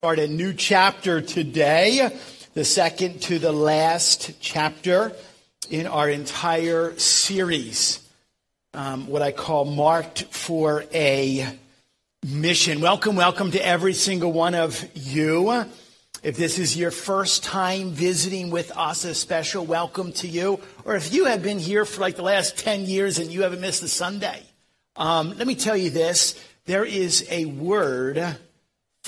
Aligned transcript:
start 0.00 0.20
a 0.20 0.28
new 0.28 0.52
chapter 0.52 1.20
today, 1.20 2.16
the 2.54 2.64
second 2.64 3.20
to 3.20 3.40
the 3.40 3.50
last 3.50 4.30
chapter 4.40 5.10
in 5.70 5.88
our 5.88 6.08
entire 6.08 6.96
series, 6.96 7.98
um, 8.74 9.08
what 9.08 9.22
I 9.22 9.32
call 9.32 9.64
Marked 9.64 10.22
for 10.32 10.84
a 10.94 11.48
Mission. 12.24 12.80
Welcome, 12.80 13.16
welcome 13.16 13.50
to 13.50 13.66
every 13.66 13.92
single 13.92 14.32
one 14.32 14.54
of 14.54 14.88
you. 14.94 15.64
If 16.22 16.36
this 16.36 16.60
is 16.60 16.76
your 16.76 16.92
first 16.92 17.42
time 17.42 17.90
visiting 17.90 18.50
with 18.50 18.70
us, 18.76 19.02
a 19.02 19.16
special 19.16 19.66
welcome 19.66 20.12
to 20.12 20.28
you. 20.28 20.60
Or 20.84 20.94
if 20.94 21.12
you 21.12 21.24
have 21.24 21.42
been 21.42 21.58
here 21.58 21.84
for 21.84 22.02
like 22.02 22.14
the 22.14 22.22
last 22.22 22.56
10 22.56 22.82
years 22.82 23.18
and 23.18 23.32
you 23.32 23.42
haven't 23.42 23.60
missed 23.60 23.82
a 23.82 23.88
Sunday, 23.88 24.44
um, 24.94 25.36
let 25.36 25.48
me 25.48 25.56
tell 25.56 25.76
you 25.76 25.90
this 25.90 26.40
there 26.66 26.84
is 26.84 27.26
a 27.30 27.46
word 27.46 28.38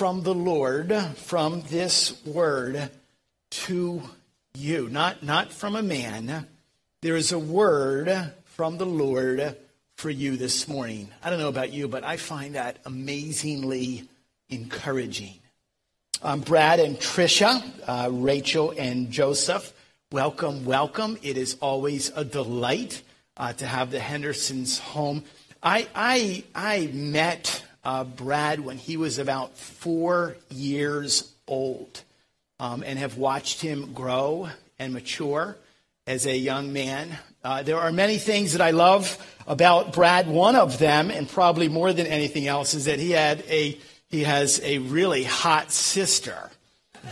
from 0.01 0.23
the 0.23 0.35
Lord, 0.35 0.95
from 1.17 1.61
this 1.69 2.25
word 2.25 2.89
to 3.51 4.03
you. 4.55 4.89
Not, 4.89 5.23
not 5.23 5.53
from 5.53 5.77
a 5.77 5.83
man. 5.83 6.47
There 7.03 7.17
is 7.17 7.33
a 7.33 7.39
word 7.39 8.33
from 8.47 8.79
the 8.79 8.87
Lord 8.87 9.59
for 9.99 10.09
you 10.09 10.39
this 10.39 10.67
morning. 10.67 11.11
I 11.23 11.29
don't 11.29 11.39
know 11.39 11.51
about 11.51 11.75
you, 11.75 11.87
but 11.87 12.03
I 12.03 12.17
find 12.17 12.55
that 12.55 12.79
amazingly 12.87 14.09
encouraging. 14.49 15.35
Um, 16.23 16.41
Brad 16.41 16.81
and 16.81 16.97
Trisha, 16.97 17.63
uh, 17.87 18.09
Rachel 18.11 18.73
and 18.79 19.11
Joseph, 19.11 19.71
welcome, 20.11 20.65
welcome. 20.65 21.19
It 21.21 21.37
is 21.37 21.59
always 21.61 22.11
a 22.17 22.25
delight 22.25 23.03
uh, 23.37 23.53
to 23.53 23.67
have 23.67 23.91
the 23.91 24.01
Hendersons 24.01 24.79
home. 24.79 25.25
I, 25.63 25.89
I, 25.95 26.45
I 26.55 26.87
met 26.87 27.63
uh, 27.85 28.05
Brad 28.05 28.61
when 28.61 28.77
he 28.77 28.97
was 28.97 29.19
about 29.19 29.57
four 29.57 30.37
years 30.51 31.33
old 31.47 32.03
um, 32.59 32.83
and 32.87 32.99
have 32.99 33.17
watched 33.17 33.61
him 33.61 33.93
grow 33.93 34.49
and 34.79 34.93
mature 34.93 35.57
as 36.07 36.27
a 36.27 36.37
young 36.37 36.73
man. 36.73 37.17
Uh, 37.43 37.63
there 37.63 37.79
are 37.79 37.91
many 37.91 38.19
things 38.19 38.53
that 38.53 38.61
I 38.61 38.73
love 38.73 39.17
about 39.47 39.93
Brad. 39.93 40.29
One 40.29 40.57
of 40.57 40.79
them, 40.79 41.11
and 41.11 41.29
probably 41.29 41.69
more 41.69 41.93
than 41.93 42.07
anything 42.07 42.47
else, 42.47 42.75
is 42.75 42.85
that 42.85 42.99
he 42.99 43.13
had 43.13 43.43
a 43.49 43.79
he 44.09 44.25
has 44.25 44.61
a 44.65 44.79
really 44.79 45.23
hot 45.23 45.71
sister 45.71 46.51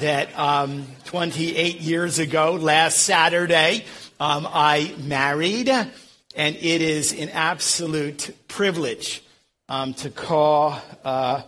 that 0.00 0.37
um, 0.37 0.87
28 1.05 1.81
years 1.81 2.19
ago, 2.19 2.55
last 2.55 2.98
Saturday, 2.98 3.84
um, 4.19 4.48
I 4.50 4.95
married, 4.98 5.69
and 5.69 6.56
it 6.56 6.83
is 6.83 7.12
an 7.12 7.31
absolute 7.31 8.34
privilege 8.48 9.23
um, 9.69 9.95
to 9.95 10.11
call 10.11 10.81
uh, 11.05 11.43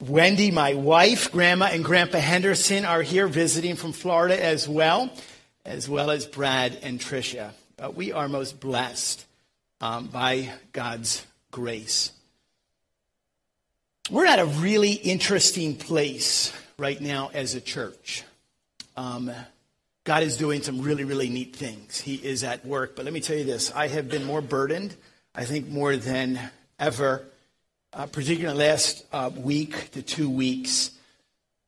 Wendy, 0.00 0.50
my 0.50 0.74
wife. 0.74 1.32
Grandma 1.32 1.66
and 1.66 1.84
Grandpa 1.84 2.18
Henderson 2.18 2.84
are 2.84 3.02
here 3.02 3.26
visiting 3.26 3.76
from 3.76 3.92
Florida 3.92 4.42
as 4.42 4.68
well, 4.68 5.10
as 5.64 5.88
well 5.88 6.10
as 6.10 6.26
Brad 6.26 6.78
and 6.82 7.00
Tricia. 7.00 7.52
Uh, 7.78 7.90
we 7.90 8.12
are 8.12 8.28
most 8.28 8.60
blessed 8.60 9.24
um, 9.80 10.06
by 10.08 10.50
God's 10.72 11.26
grace. 11.50 12.12
We're 14.10 14.26
at 14.26 14.38
a 14.38 14.44
really 14.44 14.92
interesting 14.92 15.76
place 15.76 16.52
right 16.78 17.00
now 17.00 17.30
as 17.32 17.54
a 17.54 17.60
church. 17.60 18.22
Um, 18.96 19.32
God 20.04 20.22
is 20.22 20.36
doing 20.36 20.62
some 20.62 20.80
really, 20.82 21.04
really 21.04 21.28
neat 21.28 21.56
things. 21.56 22.00
He 22.00 22.14
is 22.14 22.44
at 22.44 22.64
work. 22.64 22.94
But 22.94 23.04
let 23.04 23.12
me 23.12 23.20
tell 23.20 23.36
you 23.36 23.44
this 23.44 23.72
I 23.74 23.88
have 23.88 24.08
been 24.08 24.24
more 24.24 24.40
burdened, 24.40 24.94
I 25.34 25.44
think, 25.44 25.68
more 25.68 25.96
than 25.96 26.38
ever 26.78 27.24
uh, 27.96 28.04
particularly 28.04 28.58
last 28.58 29.06
uh, 29.10 29.30
week 29.34 29.90
to 29.92 30.02
two 30.02 30.28
weeks, 30.28 30.90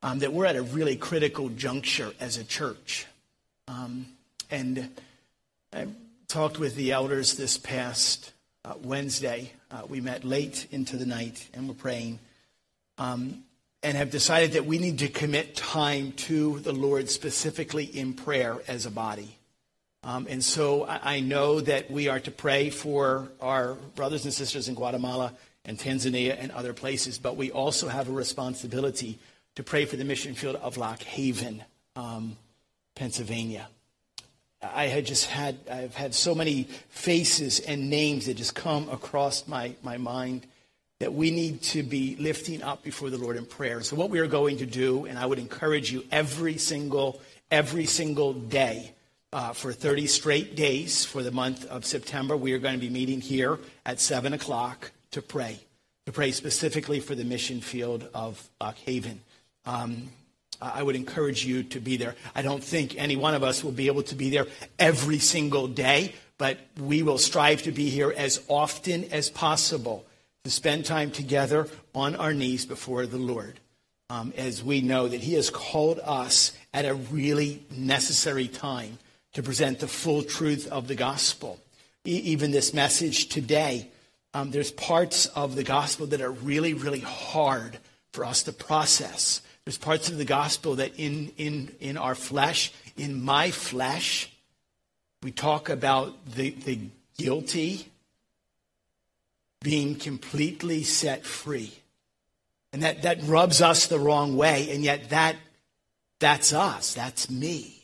um, 0.02 0.18
that 0.18 0.30
we're 0.30 0.44
at 0.44 0.56
a 0.56 0.62
really 0.62 0.94
critical 0.94 1.48
juncture 1.48 2.12
as 2.20 2.36
a 2.36 2.44
church. 2.44 3.06
Um, 3.66 4.06
and 4.50 4.90
I 5.72 5.86
talked 6.28 6.58
with 6.58 6.76
the 6.76 6.92
elders 6.92 7.38
this 7.38 7.56
past 7.56 8.32
uh, 8.64 8.74
Wednesday. 8.82 9.52
Uh, 9.70 9.82
we 9.88 10.02
met 10.02 10.22
late 10.22 10.66
into 10.70 10.98
the 10.98 11.06
night 11.06 11.48
and 11.54 11.66
we're 11.66 11.74
praying. 11.74 12.18
Um, 12.98 13.42
and 13.82 13.96
have 13.96 14.10
decided 14.10 14.52
that 14.52 14.66
we 14.66 14.78
need 14.78 14.98
to 14.98 15.08
commit 15.08 15.56
time 15.56 16.12
to 16.12 16.58
the 16.58 16.72
Lord 16.72 17.08
specifically 17.08 17.84
in 17.84 18.12
prayer 18.12 18.58
as 18.68 18.84
a 18.84 18.90
body. 18.90 19.38
Um, 20.02 20.26
and 20.28 20.44
so 20.44 20.84
I, 20.84 21.16
I 21.16 21.20
know 21.20 21.60
that 21.60 21.90
we 21.90 22.08
are 22.08 22.20
to 22.20 22.30
pray 22.30 22.70
for 22.70 23.28
our 23.40 23.74
brothers 23.94 24.24
and 24.24 24.34
sisters 24.34 24.68
in 24.68 24.74
Guatemala 24.74 25.32
and 25.68 25.78
Tanzania 25.78 26.36
and 26.40 26.50
other 26.52 26.72
places, 26.72 27.18
but 27.18 27.36
we 27.36 27.50
also 27.50 27.88
have 27.88 28.08
a 28.08 28.12
responsibility 28.12 29.18
to 29.54 29.62
pray 29.62 29.84
for 29.84 29.96
the 29.96 30.04
mission 30.04 30.34
field 30.34 30.56
of 30.56 30.78
Lock 30.78 31.02
Haven, 31.02 31.62
um, 31.94 32.36
Pennsylvania. 32.94 33.68
I 34.62 34.86
had 34.86 35.04
just 35.04 35.26
had, 35.26 35.58
I've 35.70 35.94
had 35.94 36.14
so 36.14 36.34
many 36.34 36.64
faces 36.88 37.60
and 37.60 37.90
names 37.90 38.26
that 38.26 38.34
just 38.34 38.54
come 38.54 38.88
across 38.88 39.46
my, 39.46 39.74
my 39.82 39.98
mind 39.98 40.46
that 41.00 41.12
we 41.12 41.30
need 41.30 41.62
to 41.62 41.82
be 41.82 42.16
lifting 42.16 42.62
up 42.62 42.82
before 42.82 43.10
the 43.10 43.18
Lord 43.18 43.36
in 43.36 43.44
prayer. 43.44 43.82
So 43.82 43.94
what 43.94 44.10
we 44.10 44.20
are 44.20 44.26
going 44.26 44.56
to 44.56 44.66
do, 44.66 45.04
and 45.04 45.18
I 45.18 45.26
would 45.26 45.38
encourage 45.38 45.92
you 45.92 46.02
every 46.10 46.56
single, 46.56 47.20
every 47.50 47.84
single 47.84 48.32
day, 48.32 48.94
uh, 49.30 49.52
for 49.52 49.74
30 49.74 50.06
straight 50.06 50.56
days 50.56 51.04
for 51.04 51.22
the 51.22 51.30
month 51.30 51.66
of 51.66 51.84
September, 51.84 52.34
we 52.34 52.54
are 52.54 52.58
going 52.58 52.74
to 52.74 52.80
be 52.80 52.88
meeting 52.88 53.20
here 53.20 53.58
at 53.84 54.00
7 54.00 54.32
o'clock 54.32 54.90
to 55.12 55.22
pray, 55.22 55.60
to 56.06 56.12
pray 56.12 56.32
specifically 56.32 57.00
for 57.00 57.14
the 57.14 57.24
mission 57.24 57.60
field 57.60 58.08
of 58.14 58.48
Lock 58.60 58.76
Haven. 58.78 59.20
Um, 59.64 60.10
I 60.60 60.82
would 60.82 60.96
encourage 60.96 61.44
you 61.44 61.62
to 61.64 61.80
be 61.80 61.96
there. 61.96 62.16
I 62.34 62.42
don't 62.42 62.62
think 62.62 62.96
any 62.96 63.16
one 63.16 63.34
of 63.34 63.44
us 63.44 63.62
will 63.62 63.72
be 63.72 63.86
able 63.86 64.02
to 64.04 64.14
be 64.14 64.30
there 64.30 64.46
every 64.78 65.18
single 65.18 65.68
day, 65.68 66.14
but 66.36 66.58
we 66.80 67.02
will 67.02 67.18
strive 67.18 67.62
to 67.62 67.72
be 67.72 67.90
here 67.90 68.12
as 68.16 68.42
often 68.48 69.04
as 69.12 69.30
possible 69.30 70.04
to 70.44 70.50
spend 70.50 70.84
time 70.84 71.10
together 71.10 71.68
on 71.94 72.16
our 72.16 72.34
knees 72.34 72.66
before 72.66 73.06
the 73.06 73.18
Lord. 73.18 73.60
Um, 74.10 74.32
as 74.36 74.64
we 74.64 74.80
know 74.80 75.06
that 75.06 75.20
He 75.20 75.34
has 75.34 75.50
called 75.50 76.00
us 76.02 76.56
at 76.72 76.86
a 76.86 76.94
really 76.94 77.62
necessary 77.70 78.48
time 78.48 78.98
to 79.34 79.42
present 79.42 79.80
the 79.80 79.88
full 79.88 80.22
truth 80.22 80.66
of 80.68 80.88
the 80.88 80.94
gospel. 80.94 81.60
E- 82.06 82.12
even 82.12 82.50
this 82.50 82.72
message 82.72 83.28
today 83.28 83.88
um, 84.38 84.52
there's 84.52 84.70
parts 84.70 85.26
of 85.26 85.56
the 85.56 85.64
gospel 85.64 86.06
that 86.06 86.20
are 86.20 86.30
really, 86.30 86.72
really 86.72 87.00
hard 87.00 87.78
for 88.12 88.24
us 88.24 88.44
to 88.44 88.52
process. 88.52 89.42
There's 89.64 89.78
parts 89.78 90.08
of 90.08 90.16
the 90.16 90.24
gospel 90.24 90.76
that 90.76 90.92
in, 90.96 91.32
in, 91.36 91.74
in 91.80 91.96
our 91.96 92.14
flesh, 92.14 92.72
in 92.96 93.22
my 93.22 93.50
flesh, 93.50 94.30
we 95.24 95.32
talk 95.32 95.68
about 95.68 96.24
the, 96.36 96.50
the 96.50 96.78
guilty 97.18 97.88
being 99.60 99.96
completely 99.96 100.84
set 100.84 101.26
free. 101.26 101.72
And 102.72 102.84
that, 102.84 103.02
that 103.02 103.18
rubs 103.24 103.60
us 103.60 103.88
the 103.88 103.98
wrong 103.98 104.36
way, 104.36 104.70
and 104.70 104.84
yet 104.84 105.10
that, 105.10 105.34
that's 106.20 106.52
us, 106.52 106.94
that's 106.94 107.28
me. 107.28 107.82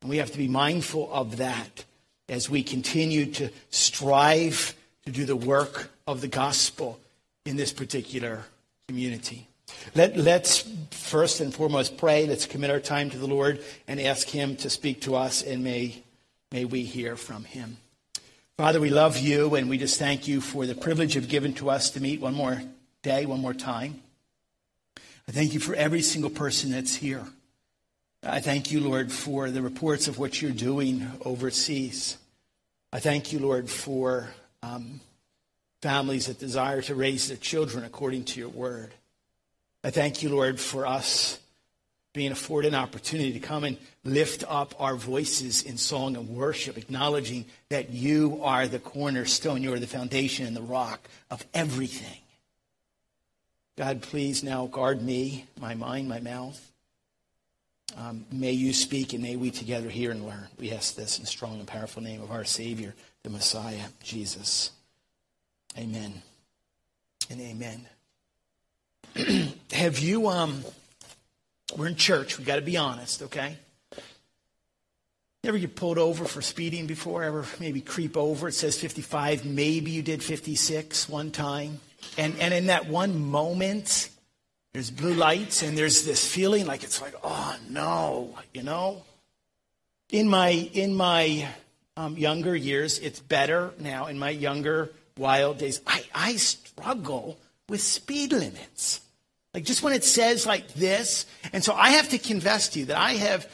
And 0.00 0.08
we 0.08 0.16
have 0.18 0.30
to 0.30 0.38
be 0.38 0.48
mindful 0.48 1.12
of 1.12 1.36
that 1.36 1.84
as 2.30 2.48
we 2.48 2.62
continue 2.62 3.26
to 3.32 3.50
strive 3.68 4.74
to 5.08 5.14
do 5.14 5.24
the 5.24 5.36
work 5.36 5.90
of 6.06 6.20
the 6.20 6.28
gospel 6.28 7.00
in 7.46 7.56
this 7.56 7.72
particular 7.72 8.44
community. 8.88 9.48
Let, 9.94 10.16
let's 10.16 10.68
first 10.90 11.40
and 11.40 11.52
foremost 11.52 11.96
pray. 11.96 12.26
Let's 12.26 12.44
commit 12.44 12.70
our 12.70 12.80
time 12.80 13.08
to 13.10 13.18
the 13.18 13.26
Lord 13.26 13.62
and 13.86 14.00
ask 14.00 14.28
Him 14.28 14.56
to 14.56 14.70
speak 14.70 15.02
to 15.02 15.16
us, 15.16 15.42
and 15.42 15.64
may, 15.64 16.02
may 16.52 16.66
we 16.66 16.82
hear 16.82 17.16
from 17.16 17.44
Him. 17.44 17.78
Father, 18.58 18.80
we 18.80 18.90
love 18.90 19.18
you, 19.18 19.54
and 19.54 19.70
we 19.70 19.78
just 19.78 19.98
thank 19.98 20.28
you 20.28 20.42
for 20.42 20.66
the 20.66 20.74
privilege 20.74 21.14
you've 21.14 21.28
given 21.28 21.54
to 21.54 21.70
us 21.70 21.90
to 21.92 22.00
meet 22.00 22.20
one 22.20 22.34
more 22.34 22.60
day, 23.02 23.24
one 23.24 23.40
more 23.40 23.54
time. 23.54 24.02
I 25.26 25.32
thank 25.32 25.54
you 25.54 25.60
for 25.60 25.74
every 25.74 26.02
single 26.02 26.30
person 26.30 26.70
that's 26.70 26.94
here. 26.94 27.24
I 28.22 28.40
thank 28.40 28.72
you, 28.72 28.80
Lord, 28.80 29.10
for 29.10 29.50
the 29.50 29.62
reports 29.62 30.08
of 30.08 30.18
what 30.18 30.42
you're 30.42 30.50
doing 30.50 31.06
overseas. 31.24 32.18
I 32.92 33.00
thank 33.00 33.32
you, 33.32 33.38
Lord, 33.38 33.70
for 33.70 34.28
um, 34.62 35.00
families 35.82 36.26
that 36.26 36.38
desire 36.38 36.82
to 36.82 36.94
raise 36.94 37.28
their 37.28 37.36
children 37.36 37.84
according 37.84 38.24
to 38.24 38.40
your 38.40 38.48
word. 38.48 38.92
I 39.84 39.90
thank 39.90 40.22
you, 40.22 40.30
Lord, 40.30 40.58
for 40.58 40.86
us 40.86 41.38
being 42.12 42.32
afforded 42.32 42.74
an 42.74 42.80
opportunity 42.80 43.32
to 43.32 43.38
come 43.40 43.64
and 43.64 43.76
lift 44.02 44.42
up 44.48 44.74
our 44.80 44.96
voices 44.96 45.62
in 45.62 45.76
song 45.76 46.16
and 46.16 46.30
worship, 46.30 46.76
acknowledging 46.76 47.44
that 47.68 47.90
you 47.90 48.40
are 48.42 48.66
the 48.66 48.80
cornerstone, 48.80 49.62
you 49.62 49.72
are 49.72 49.78
the 49.78 49.86
foundation 49.86 50.46
and 50.46 50.56
the 50.56 50.62
rock 50.62 51.00
of 51.30 51.46
everything. 51.54 52.18
God, 53.76 54.02
please 54.02 54.42
now 54.42 54.66
guard 54.66 55.00
me, 55.00 55.46
my 55.60 55.74
mind, 55.74 56.08
my 56.08 56.18
mouth. 56.18 56.60
Um, 57.96 58.24
may 58.32 58.52
you 58.52 58.72
speak 58.72 59.12
and 59.12 59.22
may 59.22 59.36
we 59.36 59.52
together 59.52 59.88
hear 59.88 60.10
and 60.10 60.26
learn. 60.26 60.48
We 60.58 60.72
ask 60.72 60.96
this 60.96 61.18
in 61.18 61.24
the 61.24 61.30
strong 61.30 61.58
and 61.58 61.68
powerful 61.68 62.02
name 62.02 62.20
of 62.20 62.32
our 62.32 62.44
Savior 62.44 62.94
the 63.28 63.34
Messiah, 63.34 63.84
Jesus. 64.02 64.70
Amen 65.76 66.22
and 67.28 67.40
amen. 67.42 67.86
have 69.72 69.98
you, 69.98 70.28
um, 70.28 70.64
we're 71.76 71.88
in 71.88 71.94
church, 71.94 72.38
we 72.38 72.44
got 72.44 72.56
to 72.56 72.62
be 72.62 72.78
honest, 72.78 73.20
okay? 73.22 73.58
You 73.92 75.48
ever 75.48 75.58
get 75.58 75.76
pulled 75.76 75.98
over 75.98 76.24
for 76.24 76.40
speeding 76.40 76.86
before? 76.86 77.22
Ever 77.22 77.44
maybe 77.60 77.82
creep 77.82 78.16
over? 78.16 78.48
It 78.48 78.54
says 78.54 78.78
55. 78.80 79.44
Maybe 79.44 79.90
you 79.90 80.00
did 80.00 80.22
56 80.22 81.06
one 81.10 81.30
time. 81.30 81.80
And, 82.16 82.34
and 82.40 82.54
in 82.54 82.68
that 82.68 82.88
one 82.88 83.20
moment, 83.20 84.08
there's 84.72 84.90
blue 84.90 85.12
lights 85.14 85.62
and 85.62 85.76
there's 85.76 86.06
this 86.06 86.26
feeling 86.26 86.66
like 86.66 86.82
it's 86.82 87.02
like, 87.02 87.14
oh 87.22 87.56
no, 87.68 88.34
you 88.54 88.62
know? 88.62 89.02
In 90.10 90.28
my, 90.28 90.48
in 90.48 90.94
my 90.94 91.46
um, 91.98 92.16
younger 92.16 92.54
years, 92.54 93.00
it's 93.00 93.18
better 93.18 93.72
now. 93.80 94.06
In 94.06 94.20
my 94.20 94.30
younger 94.30 94.90
wild 95.16 95.58
days, 95.58 95.80
I, 95.84 96.04
I 96.14 96.36
struggle 96.36 97.36
with 97.68 97.82
speed 97.82 98.32
limits. 98.32 99.00
Like 99.52 99.64
just 99.64 99.82
when 99.82 99.92
it 99.92 100.04
says 100.04 100.46
like 100.46 100.74
this. 100.74 101.26
And 101.52 101.64
so 101.64 101.74
I 101.74 101.90
have 101.90 102.10
to 102.10 102.18
confess 102.18 102.68
to 102.70 102.78
you 102.78 102.84
that 102.86 102.96
I 102.96 103.14
have 103.14 103.50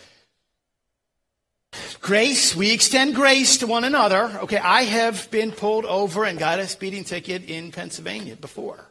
grace. 2.01 2.55
We 2.55 2.71
extend 2.71 3.15
grace 3.15 3.57
to 3.59 3.67
one 3.67 3.85
another. 3.85 4.41
Okay, 4.43 4.59
I 4.59 4.83
have 4.83 5.31
been 5.31 5.51
pulled 5.51 5.87
over 5.87 6.27
and 6.27 6.39
got 6.39 6.59
a 6.59 6.67
speeding 6.67 7.05
ticket 7.05 7.49
in 7.49 7.73
Pennsylvania 7.73 8.37
before, 8.37 8.91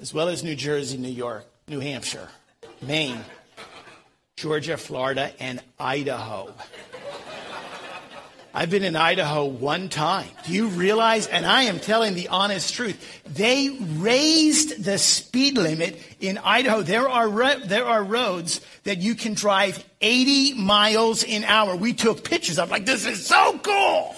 as 0.00 0.14
well 0.14 0.28
as 0.28 0.44
New 0.44 0.54
Jersey, 0.54 0.98
New 0.98 1.08
York, 1.08 1.44
New 1.66 1.80
Hampshire, 1.80 2.28
Maine, 2.80 3.24
Georgia, 4.36 4.76
Florida, 4.76 5.32
and 5.40 5.60
Idaho. 5.80 6.54
I've 8.54 8.68
been 8.68 8.84
in 8.84 8.96
Idaho 8.96 9.46
one 9.46 9.88
time. 9.88 10.28
Do 10.44 10.52
you 10.52 10.66
realize? 10.68 11.26
And 11.26 11.46
I 11.46 11.62
am 11.64 11.80
telling 11.80 12.14
the 12.14 12.28
honest 12.28 12.74
truth. 12.74 13.22
They 13.24 13.70
raised 13.70 14.84
the 14.84 14.98
speed 14.98 15.56
limit 15.56 15.98
in 16.20 16.36
Idaho. 16.36 16.82
There 16.82 17.08
are, 17.08 17.58
there 17.60 17.86
are 17.86 18.04
roads 18.04 18.60
that 18.84 18.98
you 18.98 19.14
can 19.14 19.32
drive 19.32 19.82
80 20.02 20.54
miles 20.54 21.24
an 21.24 21.44
hour. 21.44 21.76
We 21.76 21.94
took 21.94 22.24
pictures. 22.24 22.58
I'm 22.58 22.68
like, 22.68 22.84
this 22.84 23.06
is 23.06 23.26
so 23.26 23.58
cool. 23.58 24.14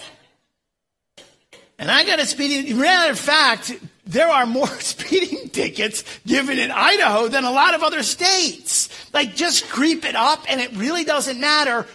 And 1.79 1.89
I 1.89 2.05
got 2.05 2.19
a 2.19 2.25
speeding, 2.25 2.77
matter 2.77 3.11
of 3.11 3.19
fact, 3.19 3.73
there 4.05 4.27
are 4.27 4.45
more 4.45 4.67
speeding 4.79 5.49
tickets 5.49 6.03
given 6.25 6.59
in 6.59 6.71
Idaho 6.71 7.29
than 7.29 7.45
a 7.45 7.51
lot 7.51 7.73
of 7.73 7.83
other 7.83 8.03
states. 8.03 8.89
Like 9.13 9.35
just 9.35 9.69
creep 9.69 10.03
it 10.03 10.15
up 10.15 10.43
and 10.49 10.59
it 10.59 10.73
really 10.73 11.05
doesn't 11.05 11.39
matter 11.39 11.85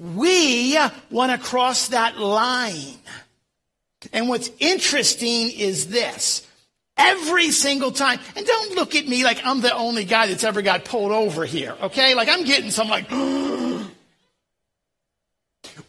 we 0.00 0.78
want 1.10 1.30
to 1.30 1.38
cross 1.38 1.88
that 1.88 2.18
line. 2.18 2.94
And 4.14 4.28
what's 4.30 4.50
interesting 4.58 5.50
is 5.50 5.88
this. 5.88 6.46
Every 6.96 7.50
single 7.50 7.92
time, 7.92 8.18
and 8.34 8.46
don't 8.46 8.74
look 8.74 8.94
at 8.94 9.06
me 9.06 9.24
like 9.24 9.44
I'm 9.44 9.60
the 9.60 9.74
only 9.74 10.04
guy 10.04 10.26
that's 10.26 10.44
ever 10.44 10.62
got 10.62 10.84
pulled 10.86 11.12
over 11.12 11.44
here, 11.44 11.76
okay? 11.82 12.14
Like 12.14 12.28
I'm 12.28 12.44
getting 12.44 12.70
some 12.70 12.88
like, 12.88 13.10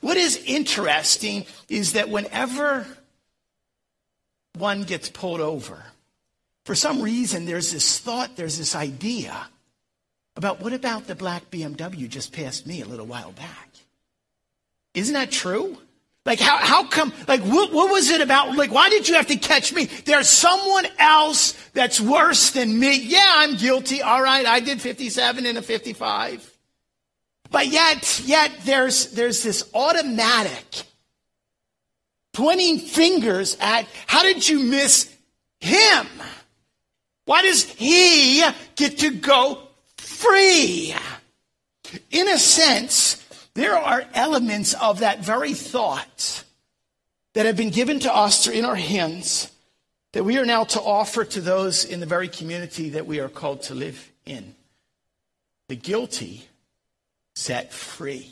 what 0.02 0.18
is 0.18 0.42
interesting 0.46 1.46
is 1.70 1.94
that 1.94 2.10
whenever 2.10 2.86
one 4.58 4.84
gets 4.84 5.10
pulled 5.10 5.42
over, 5.42 5.84
for 6.66 6.76
some 6.76 7.02
reason 7.02 7.46
there's 7.46 7.72
this 7.72 7.98
thought, 8.00 8.36
there's 8.36 8.58
this 8.58 8.76
idea 8.76 9.48
about 10.36 10.62
what 10.62 10.74
about 10.74 11.08
the 11.08 11.16
black 11.16 11.50
BMW 11.52 12.08
just 12.08 12.32
passed 12.32 12.66
me 12.68 12.82
a 12.82 12.86
little 12.86 13.06
while 13.06 13.32
back? 13.32 13.70
Isn't 14.94 15.14
that 15.14 15.32
true? 15.32 15.78
Like, 16.26 16.40
how, 16.40 16.58
how 16.58 16.86
come, 16.86 17.12
like, 17.28 17.42
what, 17.42 17.74
what 17.74 17.92
was 17.92 18.10
it 18.12 18.22
about? 18.22 18.56
Like, 18.56 18.72
why 18.72 18.90
did 18.90 19.10
you 19.10 19.16
have 19.16 19.28
to 19.28 19.38
catch 19.38 19.74
me? 19.74 19.86
There's 19.86 20.30
someone 20.30 20.86
else 21.00 21.54
that's 21.74 22.00
worse 22.00 22.52
than 22.52 22.78
me. 22.78 23.02
Yeah, 23.02 23.26
I'm 23.26 23.56
guilty. 23.56 24.04
All 24.04 24.22
right, 24.22 24.46
I 24.46 24.60
did 24.60 24.82
57 24.82 25.46
and 25.48 25.58
a 25.58 25.62
55. 25.64 26.48
But 27.50 27.68
yet, 27.68 28.22
yet 28.24 28.52
there's, 28.66 29.12
there's 29.12 29.42
this 29.42 29.70
automatic 29.74 30.84
pointing 32.34 32.80
fingers 32.80 33.58
at 33.60 33.88
how 34.06 34.24
did 34.24 34.48
you 34.48 34.60
miss 34.60 35.14
him? 35.60 36.08
Why 37.26 37.42
does 37.42 37.64
he 37.64 38.44
get 38.76 39.00
to 39.00 39.12
go 39.12 39.68
free? 39.98 40.96
In 42.10 42.30
a 42.30 42.38
sense, 42.38 43.21
there 43.54 43.78
are 43.78 44.06
elements 44.14 44.74
of 44.74 45.00
that 45.00 45.20
very 45.20 45.54
thought 45.54 46.44
that 47.34 47.46
have 47.46 47.58
been 47.58 47.70
given 47.70 48.00
to 48.02 48.14
us 48.14 48.48
in 48.48 48.66
our 48.66 48.76
hands 48.76 49.52
that 50.14 50.24
we 50.24 50.38
are 50.38 50.46
now 50.46 50.64
to 50.66 50.82
offer 50.82 51.24
to 51.24 51.42
those 51.42 51.86
in 51.86 52.00
the 52.00 52.06
very 52.06 52.28
community 52.28 52.90
that 52.90 53.08
we 53.08 53.20
are 53.20 53.30
called 53.30 53.62
to 53.64 53.76
live 53.76 54.12
in. 54.26 54.56
The 55.70 55.76
guilty 55.76 56.46
set 57.36 57.72
free. 57.72 58.32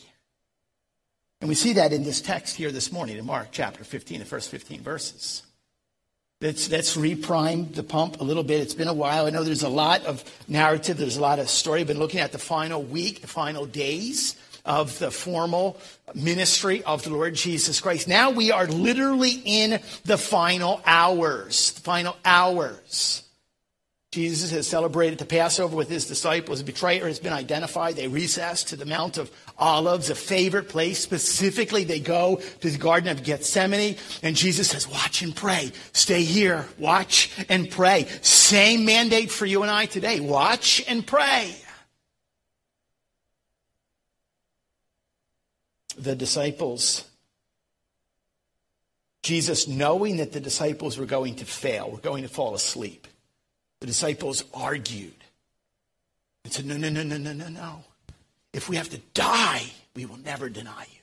And 1.41 1.47
we 1.47 1.55
see 1.55 1.73
that 1.73 1.93
in 1.93 2.03
this 2.03 2.19
text 2.19 2.57
here 2.57 2.71
this 2.71 2.91
morning 2.91 3.17
in 3.17 3.25
Mark 3.25 3.49
chapter 3.51 3.85
15, 3.85 4.19
the 4.19 4.25
first 4.25 4.51
15 4.51 4.81
verses. 4.81 5.43
Let's, 6.41 6.69
let's 6.69 6.97
reprime 6.97 7.73
the 7.73 7.83
pump 7.83 8.19
a 8.19 8.23
little 8.23 8.43
bit. 8.43 8.61
It's 8.61 8.73
been 8.73 8.87
a 8.87 8.93
while. 8.93 9.25
I 9.25 9.29
know 9.29 9.43
there's 9.43 9.63
a 9.63 9.69
lot 9.69 10.05
of 10.05 10.23
narrative, 10.47 10.97
there's 10.97 11.17
a 11.17 11.21
lot 11.21 11.39
of 11.39 11.49
story. 11.49 11.81
I've 11.81 11.87
been 11.87 11.99
looking 11.99 12.19
at 12.19 12.31
the 12.33 12.37
final 12.37 12.81
week, 12.81 13.21
the 13.21 13.27
final 13.27 13.65
days 13.65 14.35
of 14.65 14.97
the 14.99 15.11
formal 15.11 15.79
ministry 16.13 16.83
of 16.83 17.03
the 17.03 17.11
Lord 17.11 17.35
Jesus 17.35 17.79
Christ. 17.81 18.07
Now 18.07 18.31
we 18.31 18.51
are 18.51 18.67
literally 18.67 19.41
in 19.45 19.79
the 20.05 20.17
final 20.17 20.81
hours. 20.85 21.71
The 21.71 21.81
final 21.81 22.15
hours. 22.25 23.23
Jesus 24.11 24.49
has 24.49 24.65
celebrated 24.65 25.19
the 25.19 25.25
Passover 25.25 25.75
with 25.75 25.87
his 25.87 26.07
disciples. 26.07 26.61
A 26.61 26.63
betrayer 26.63 27.05
has 27.05 27.19
been 27.19 27.31
identified. 27.31 27.95
They 27.95 28.07
recess 28.07 28.63
to 28.65 28.75
the 28.75 28.87
Mount 28.87 29.19
of 29.19 29.29
Olives, 29.55 30.09
a 30.09 30.15
favorite 30.15 30.67
place. 30.67 30.97
Specifically, 30.97 31.83
they 31.83 31.99
go 31.99 32.41
to 32.61 32.69
the 32.71 32.77
Garden 32.79 33.09
of 33.09 33.23
Gethsemane, 33.23 33.97
and 34.23 34.35
Jesus 34.35 34.71
says, 34.71 34.87
Watch 34.87 35.21
and 35.21 35.35
pray. 35.35 35.71
Stay 35.93 36.23
here. 36.23 36.65
Watch 36.79 37.31
and 37.49 37.69
pray. 37.69 38.07
Same 38.23 38.83
mandate 38.83 39.29
for 39.29 39.45
you 39.45 39.61
and 39.61 39.69
I 39.69 39.85
today. 39.85 40.19
Watch 40.19 40.83
and 40.87 41.05
pray. 41.05 41.55
The 46.03 46.15
disciples, 46.15 47.05
Jesus, 49.23 49.67
knowing 49.67 50.17
that 50.17 50.31
the 50.31 50.39
disciples 50.39 50.97
were 50.97 51.05
going 51.05 51.35
to 51.35 51.45
fail, 51.45 51.91
were 51.91 51.97
going 51.97 52.23
to 52.23 52.29
fall 52.29 52.55
asleep, 52.55 53.07
the 53.79 53.87
disciples 53.87 54.43
argued 54.53 55.13
and 56.43 56.53
said, 56.53 56.65
No, 56.65 56.77
no, 56.77 56.89
no, 56.89 57.03
no, 57.03 57.17
no, 57.17 57.33
no, 57.33 57.47
no. 57.47 57.83
If 58.53 58.69
we 58.69 58.77
have 58.77 58.89
to 58.89 58.99
die, 59.13 59.63
we 59.95 60.05
will 60.05 60.17
never 60.17 60.49
deny 60.49 60.85
you. 60.91 60.99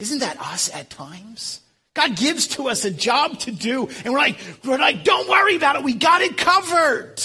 Isn't 0.00 0.18
that 0.18 0.40
us 0.40 0.70
at 0.74 0.90
times? 0.90 1.60
God 1.94 2.16
gives 2.16 2.48
to 2.48 2.68
us 2.68 2.84
a 2.84 2.90
job 2.90 3.38
to 3.40 3.52
do, 3.52 3.88
and 4.04 4.12
we're 4.12 4.18
like, 4.18 4.38
we're 4.64 4.78
like, 4.78 5.04
don't 5.04 5.28
worry 5.28 5.56
about 5.56 5.76
it. 5.76 5.84
We 5.84 5.94
got 5.94 6.22
it 6.22 6.36
covered. 6.38 7.20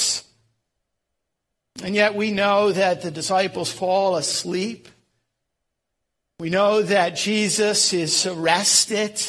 And 1.83 1.95
yet 1.95 2.15
we 2.15 2.31
know 2.31 2.71
that 2.71 3.01
the 3.01 3.11
disciples 3.11 3.71
fall 3.71 4.15
asleep. 4.15 4.89
We 6.39 6.51
know 6.51 6.83
that 6.83 7.15
Jesus 7.15 7.93
is 7.93 8.27
arrested 8.27 9.19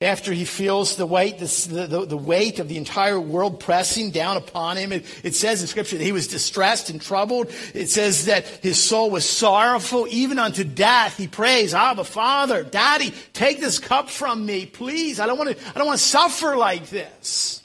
after 0.00 0.32
he 0.32 0.46
feels 0.46 0.96
the 0.96 1.04
weight, 1.04 1.38
the, 1.38 1.86
the, 1.86 2.06
the, 2.06 2.16
weight 2.16 2.58
of 2.58 2.68
the 2.68 2.78
entire 2.78 3.20
world 3.20 3.60
pressing 3.60 4.10
down 4.10 4.38
upon 4.38 4.78
him. 4.78 4.90
It, 4.90 5.04
it, 5.22 5.34
says 5.34 5.60
in 5.60 5.68
scripture 5.68 5.98
that 5.98 6.04
he 6.04 6.12
was 6.12 6.26
distressed 6.26 6.88
and 6.88 7.02
troubled. 7.02 7.52
It 7.74 7.90
says 7.90 8.24
that 8.24 8.46
his 8.46 8.82
soul 8.82 9.10
was 9.10 9.28
sorrowful, 9.28 10.06
even 10.08 10.38
unto 10.38 10.64
death. 10.64 11.18
He 11.18 11.28
prays, 11.28 11.74
Abba, 11.74 12.04
Father, 12.04 12.62
Daddy, 12.62 13.12
take 13.34 13.60
this 13.60 13.78
cup 13.78 14.08
from 14.08 14.46
me, 14.46 14.64
please. 14.64 15.20
I 15.20 15.26
don't 15.26 15.36
want 15.36 15.50
to, 15.50 15.68
I 15.68 15.72
don't 15.72 15.86
want 15.86 15.98
to 15.98 16.06
suffer 16.06 16.56
like 16.56 16.88
this. 16.88 17.62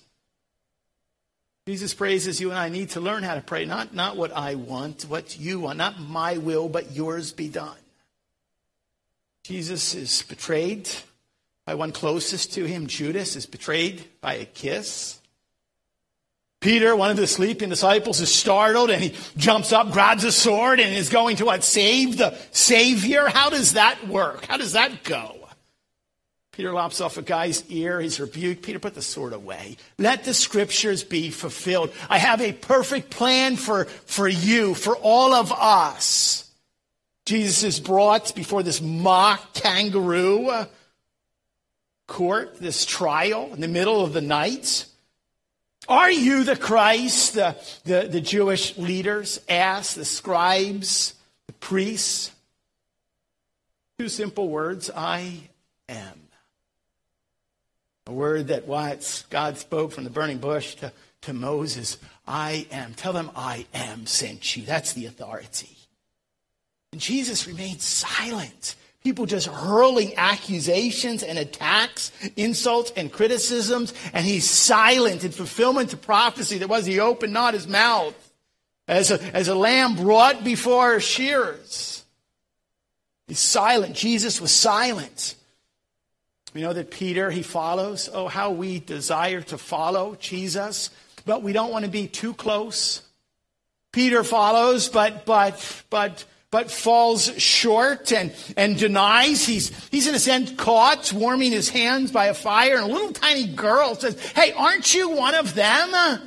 Jesus 1.67 1.93
praises 1.93 2.41
you 2.41 2.49
and 2.49 2.59
I 2.59 2.67
need 2.67 2.89
to 2.91 2.99
learn 2.99 3.23
how 3.23 3.35
to 3.35 3.41
pray. 3.41 3.63
Not, 3.63 3.93
not 3.93 4.17
what 4.17 4.33
I 4.35 4.55
want, 4.55 5.03
what 5.03 5.39
you 5.39 5.61
want. 5.61 5.77
Not 5.77 6.01
my 6.01 6.37
will, 6.37 6.67
but 6.67 6.91
yours 6.91 7.31
be 7.31 7.47
done. 7.47 7.77
Jesus 9.49 9.95
is 9.95 10.21
betrayed 10.21 10.87
by 11.65 11.73
one 11.73 11.91
closest 11.91 12.53
to 12.53 12.65
him. 12.65 12.85
Judas 12.85 13.35
is 13.35 13.47
betrayed 13.47 14.05
by 14.21 14.35
a 14.35 14.45
kiss. 14.45 15.19
Peter, 16.61 16.95
one 16.95 17.09
of 17.09 17.17
the 17.17 17.25
sleeping 17.25 17.69
disciples, 17.69 18.21
is 18.21 18.31
startled 18.31 18.91
and 18.91 19.01
he 19.01 19.15
jumps 19.37 19.73
up, 19.73 19.89
grabs 19.89 20.23
a 20.23 20.31
sword, 20.31 20.79
and 20.79 20.93
is 20.93 21.09
going 21.09 21.37
to 21.37 21.45
what? 21.45 21.63
Save 21.63 22.19
the 22.19 22.37
Savior? 22.51 23.27
How 23.27 23.49
does 23.49 23.73
that 23.73 24.07
work? 24.07 24.45
How 24.45 24.57
does 24.57 24.73
that 24.73 25.03
go? 25.03 25.47
Peter 26.51 26.71
lops 26.71 27.01
off 27.01 27.17
a 27.17 27.23
guy's 27.23 27.67
ear. 27.71 27.99
He's 27.99 28.19
rebuked. 28.19 28.61
Peter, 28.61 28.77
put 28.77 28.93
the 28.93 29.01
sword 29.01 29.33
away. 29.33 29.77
Let 29.97 30.25
the 30.25 30.33
scriptures 30.35 31.03
be 31.03 31.31
fulfilled. 31.31 31.91
I 32.07 32.19
have 32.19 32.39
a 32.39 32.53
perfect 32.53 33.09
plan 33.09 33.55
for, 33.55 33.85
for 33.85 34.27
you, 34.27 34.75
for 34.75 34.95
all 34.95 35.33
of 35.33 35.51
us. 35.51 36.48
Jesus 37.29 37.61
is 37.61 37.79
brought 37.79 38.33
before 38.33 38.63
this 38.63 38.81
mock 38.81 39.53
kangaroo 39.53 40.65
court, 42.07 42.59
this 42.59 42.87
trial 42.87 43.53
in 43.53 43.61
the 43.61 43.67
middle 43.67 44.03
of 44.03 44.13
the 44.13 44.21
night. 44.21 44.87
Are 45.87 46.09
you 46.09 46.43
the 46.43 46.55
Christ? 46.55 47.35
The, 47.35 47.55
the, 47.83 48.07
the 48.09 48.19
Jewish 48.19 48.79
leaders 48.79 49.39
asked, 49.47 49.95
the 49.95 50.05
scribes, 50.05 51.13
the 51.45 51.53
priests. 51.53 52.31
Two 53.99 54.09
simple 54.09 54.49
words 54.49 54.89
I 54.89 55.33
am. 55.87 56.29
A 58.07 58.11
word 58.11 58.47
that 58.47 58.65
what 58.65 59.23
God 59.29 59.59
spoke 59.59 59.91
from 59.91 60.03
the 60.03 60.09
burning 60.09 60.39
bush 60.39 60.73
to, 60.77 60.91
to 61.21 61.33
Moses 61.33 61.99
I 62.27 62.65
am. 62.71 62.95
Tell 62.95 63.13
them 63.13 63.29
I 63.35 63.67
am 63.71 64.07
sent 64.07 64.57
you. 64.57 64.63
That's 64.63 64.93
the 64.93 65.05
authority. 65.05 65.75
And 66.91 67.01
Jesus 67.01 67.47
remained 67.47 67.81
silent. 67.81 68.75
People 69.03 69.25
just 69.25 69.47
hurling 69.47 70.15
accusations 70.17 71.23
and 71.23 71.37
attacks, 71.37 72.11
insults 72.35 72.91
and 72.97 73.11
criticisms, 73.11 73.93
and 74.13 74.25
he's 74.25 74.49
silent 74.49 75.23
in 75.23 75.31
fulfillment 75.31 75.91
to 75.91 75.97
prophecy 75.97 76.57
that 76.57 76.67
was 76.67 76.85
he 76.85 76.99
opened 76.99 77.31
not 77.31 77.53
his 77.53 77.67
mouth 77.67 78.13
as 78.87 79.11
a, 79.11 79.21
as 79.35 79.47
a 79.47 79.55
lamb 79.55 79.95
brought 79.95 80.43
before 80.43 80.99
shearers. 80.99 82.03
He's 83.27 83.39
silent. 83.39 83.95
Jesus 83.95 84.41
was 84.41 84.51
silent. 84.51 85.35
We 86.53 86.61
know 86.61 86.73
that 86.73 86.89
Peter, 86.89 87.29
he 87.29 87.43
follows. 87.43 88.09
Oh, 88.11 88.27
how 88.27 88.51
we 88.51 88.79
desire 88.79 89.41
to 89.43 89.57
follow 89.57 90.17
Jesus, 90.19 90.89
but 91.25 91.43
we 91.43 91.53
don't 91.53 91.71
want 91.71 91.85
to 91.85 91.91
be 91.91 92.07
too 92.07 92.33
close. 92.33 93.03
Peter 93.91 94.23
follows, 94.23 94.89
but, 94.89 95.25
but, 95.25 95.83
but, 95.89 96.25
but 96.51 96.71
falls 96.71 97.31
short 97.41 98.11
and, 98.11 98.33
and 98.57 98.77
denies. 98.77 99.45
He's, 99.45 99.69
he's 99.89 100.07
in 100.07 100.15
a 100.15 100.19
sense 100.19 100.51
caught 100.53 101.13
warming 101.13 101.51
his 101.51 101.69
hands 101.69 102.11
by 102.11 102.25
a 102.25 102.33
fire, 102.33 102.77
and 102.77 102.89
a 102.89 102.93
little 102.93 103.11
tiny 103.11 103.47
girl 103.47 103.95
says, 103.95 104.19
Hey, 104.31 104.51
aren't 104.53 104.93
you 104.93 105.11
one 105.11 105.35
of 105.35 105.53
them? 105.53 106.21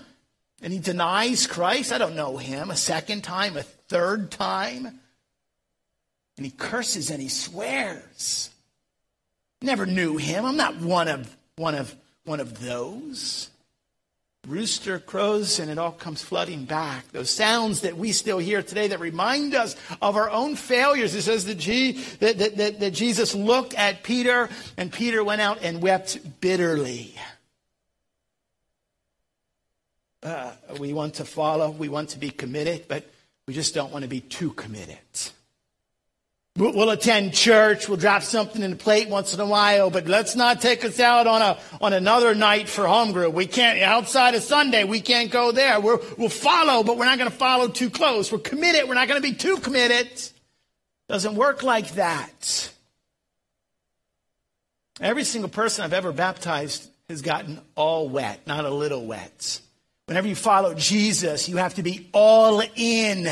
And 0.63 0.73
he 0.73 0.79
denies 0.79 1.49
Christ. 1.49 1.93
I 1.93 1.99
don't 1.99 2.15
know 2.15 2.37
him. 2.37 2.71
A 2.71 2.77
second 2.77 3.23
time, 3.25 3.57
a 3.57 3.63
third 3.63 4.31
time. 4.31 5.01
And 6.37 6.47
he 6.47 6.53
curses 6.53 7.11
and 7.11 7.21
he 7.21 7.29
swears. 7.29 8.51
Never 9.61 9.87
knew 9.87 10.17
him. 10.17 10.45
I'm 10.45 10.57
not 10.57 10.81
one 10.81 11.09
of 11.09 11.37
one 11.57 11.75
of 11.75 11.95
one 12.25 12.41
of 12.41 12.61
those. 12.61 13.51
Rooster 14.49 14.99
crows 14.99 15.61
and 15.61 15.71
it 15.71 15.79
all 15.79 15.93
comes 15.93 16.21
flooding 16.21 16.65
back. 16.65 17.07
Those 17.13 17.31
sounds 17.31 17.83
that 17.83 17.97
we 17.97 18.11
still 18.11 18.39
hear 18.39 18.61
today 18.61 18.89
that 18.89 18.99
remind 18.99 19.55
us 19.55 19.77
of 20.01 20.17
our 20.17 20.29
own 20.31 20.57
failures. 20.57 21.15
It 21.15 21.23
says 21.23 21.45
that, 21.45 21.59
G, 21.59 21.93
that, 22.19 22.39
that, 22.39 22.81
that, 22.81 22.93
Jesus 22.93 23.37
looked 23.37 23.73
at 23.75 24.03
Peter 24.03 24.49
and 24.77 24.93
Peter 24.93 25.23
went 25.23 25.43
out 25.43 25.59
and 25.63 25.81
wept 25.81 26.41
bitterly. 26.41 27.15
Uh, 30.25 30.53
we 30.81 30.93
want 30.93 31.15
to 31.15 31.25
follow, 31.25 31.71
we 31.71 31.89
want 31.89 32.09
to 32.11 32.19
be 32.19 32.31
committed, 32.31 32.87
but 32.89 33.09
we 33.47 33.55
just 33.55 33.75
don't 33.75 33.93
want 33.93 34.03
to 34.03 34.09
be 34.09 34.21
too 34.21 34.51
committed. 34.51 34.99
We'll 36.55 36.91
attend 36.91 37.33
church. 37.33 37.89
We'll 37.89 37.97
drop 37.97 38.23
something 38.23 38.63
in 38.63 38.73
the 38.73 38.77
plate 38.77 39.09
once 39.09 39.33
in 39.33 39.41
a 39.41 39.47
while, 39.47 39.89
but 39.89 40.07
let's 40.07 40.37
not 40.37 40.61
take 40.61 40.85
us 40.85 41.01
out 41.01 41.27
on 41.27 41.41
a 41.41 41.59
on 41.81 41.95
another 41.95 42.35
night 42.35 42.69
for 42.69 42.87
home 42.87 43.13
group. 43.13 43.33
We 43.33 43.47
can't 43.47 43.81
outside 43.81 44.35
of 44.35 44.43
Sunday. 44.43 44.85
We 44.85 45.01
can't 45.01 45.31
go 45.31 45.51
there. 45.53 45.81
we 45.81 45.97
will 46.19 46.29
follow, 46.29 46.83
but 46.83 46.99
we're 46.99 47.07
not 47.07 47.17
going 47.17 47.31
to 47.31 47.37
follow 47.37 47.69
too 47.69 47.89
close. 47.89 48.31
We're 48.31 48.39
committed. 48.39 48.87
We're 48.87 48.95
not 48.95 49.09
going 49.09 49.23
to 49.23 49.27
be 49.27 49.35
too 49.35 49.57
committed. 49.57 50.09
Doesn't 51.09 51.37
work 51.37 51.63
like 51.63 51.93
that. 51.93 52.71
Every 55.01 55.25
single 55.25 55.49
person 55.49 55.85
I've 55.85 55.95
ever 55.95 56.13
baptized 56.13 56.87
has 57.09 57.23
gotten 57.23 57.63
all 57.77 58.11
wet, 58.11 58.47
not 58.47 58.67
a 58.67 58.71
little 58.71 59.07
wet. 59.07 59.59
Whenever 60.05 60.29
you 60.29 60.37
follow 60.37 60.75
Jesus, 60.75 61.49
you 61.49 61.57
have 61.57 61.75
to 61.75 61.83
be 61.83 62.11
all 62.13 62.63
in. 62.77 63.27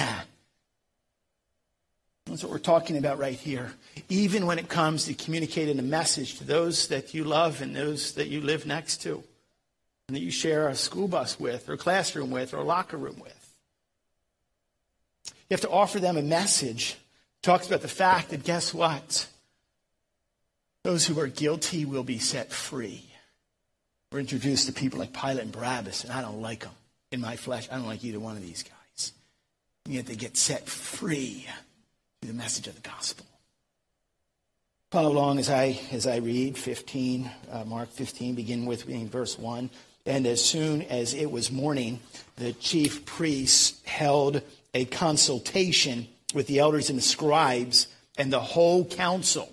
That's 2.31 2.45
what 2.45 2.53
we're 2.53 2.59
talking 2.61 2.97
about 2.97 3.19
right 3.19 3.35
here. 3.35 3.73
Even 4.09 4.47
when 4.47 4.61
it 4.61 4.69
comes 4.69 5.07
to 5.07 5.15
communicating 5.15 5.81
a 5.81 5.83
message 5.83 6.39
to 6.39 6.45
those 6.45 6.87
that 6.87 7.13
you 7.13 7.25
love 7.25 7.61
and 7.61 7.75
those 7.75 8.13
that 8.13 8.29
you 8.29 8.41
live 8.41 8.67
next 8.67 8.99
to, 9.03 9.25
and 10.07 10.17
that 10.17 10.21
you 10.21 10.31
share 10.31 10.69
a 10.69 10.77
school 10.77 11.09
bus 11.09 11.41
with, 11.41 11.69
or 11.69 11.77
classroom 11.77 12.31
with, 12.31 12.55
or 12.55 12.59
a 12.59 12.65
locker 12.65 12.97
room 12.97 13.19
with. 13.21 13.55
You 15.25 15.55
have 15.55 15.61
to 15.63 15.71
offer 15.71 15.99
them 15.99 16.17
a 16.17 16.23
message. 16.23 16.93
It 16.93 17.43
talks 17.43 17.67
about 17.67 17.83
the 17.83 17.89
fact 17.89 18.31
that 18.31 18.45
guess 18.45 18.73
what? 18.73 19.27
Those 20.85 21.05
who 21.05 21.19
are 21.19 21.27
guilty 21.27 21.85
will 21.85 22.05
be 22.05 22.21
set 22.21 22.53
free. 22.53 23.05
We're 24.13 24.21
introduced 24.21 24.69
to 24.69 24.73
people 24.73 25.01
like 25.01 25.13
Pilate 25.13 25.43
and 25.43 25.53
Barabbas, 25.53 26.05
and 26.05 26.13
I 26.13 26.23
don't 26.23 26.41
like 26.41 26.61
them 26.61 26.73
in 27.11 27.21
my 27.21 27.35
flesh. 27.35 27.69
I 27.73 27.77
don't 27.77 27.89
like 27.89 28.05
either 28.05 28.21
one 28.21 28.37
of 28.37 28.43
these 28.43 28.63
guys. 28.63 29.13
And 29.85 29.95
yet 29.95 30.07
they 30.07 30.15
get 30.15 30.37
set 30.37 30.69
free 30.69 31.49
the 32.23 32.35
message 32.35 32.67
of 32.67 32.75
the 32.75 32.89
gospel. 32.89 33.25
Follow 34.91 35.13
along 35.13 35.39
as 35.39 35.49
I 35.49 35.81
as 35.91 36.07
I 36.07 36.17
read 36.17 36.59
15, 36.59 37.31
uh, 37.51 37.65
Mark 37.65 37.91
15, 37.91 38.35
begin 38.35 38.67
with 38.67 38.85
verse 38.85 39.39
1. 39.39 39.71
And 40.05 40.27
as 40.27 40.45
soon 40.45 40.83
as 40.83 41.15
it 41.15 41.31
was 41.31 41.51
morning, 41.51 42.01
the 42.37 42.53
chief 42.53 43.07
priests 43.07 43.81
held 43.85 44.43
a 44.75 44.85
consultation 44.87 46.09
with 46.35 46.47
the 46.47 46.59
elders 46.59 46.91
and 46.91 46.99
the 46.99 47.03
scribes 47.03 47.87
and 48.19 48.33
the 48.33 48.41
whole 48.41 48.85
council. 48.85 49.51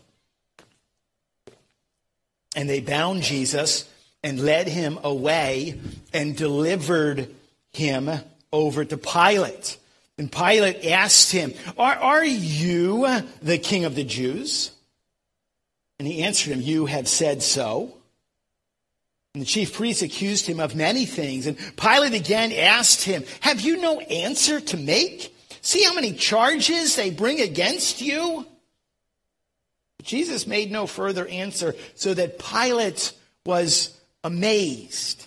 And 2.55 2.69
they 2.69 2.81
bound 2.81 3.21
Jesus 3.21 3.87
and 4.23 4.39
led 4.41 4.67
him 4.67 4.99
away 5.03 5.79
and 6.13 6.35
delivered 6.35 7.33
him 7.71 8.09
over 8.51 8.83
to 8.83 8.97
Pilate. 8.97 9.77
And 10.17 10.31
Pilate 10.31 10.85
asked 10.85 11.31
him, 11.31 11.53
are, 11.77 11.95
are 11.95 12.25
you 12.25 13.07
the 13.41 13.57
king 13.57 13.85
of 13.85 13.95
the 13.95 14.03
Jews? 14.03 14.71
And 15.99 16.07
he 16.07 16.23
answered 16.23 16.53
him, 16.53 16.61
You 16.61 16.85
have 16.85 17.07
said 17.07 17.43
so. 17.43 17.93
And 19.33 19.41
the 19.43 19.45
chief 19.45 19.73
priests 19.73 20.01
accused 20.01 20.47
him 20.47 20.59
of 20.59 20.75
many 20.75 21.05
things. 21.05 21.45
And 21.45 21.57
Pilate 21.77 22.13
again 22.13 22.51
asked 22.51 23.03
him, 23.03 23.23
Have 23.41 23.61
you 23.61 23.77
no 23.77 23.99
answer 23.99 24.59
to 24.59 24.77
make? 24.77 25.35
See 25.61 25.83
how 25.83 25.93
many 25.93 26.13
charges 26.13 26.95
they 26.95 27.11
bring 27.11 27.39
against 27.41 28.01
you? 28.01 28.47
But 29.97 30.05
Jesus 30.05 30.47
made 30.47 30.71
no 30.71 30.87
further 30.87 31.27
answer, 31.27 31.75
so 31.93 32.13
that 32.13 32.39
Pilate 32.39 33.11
was 33.45 33.95
amazed. 34.23 35.26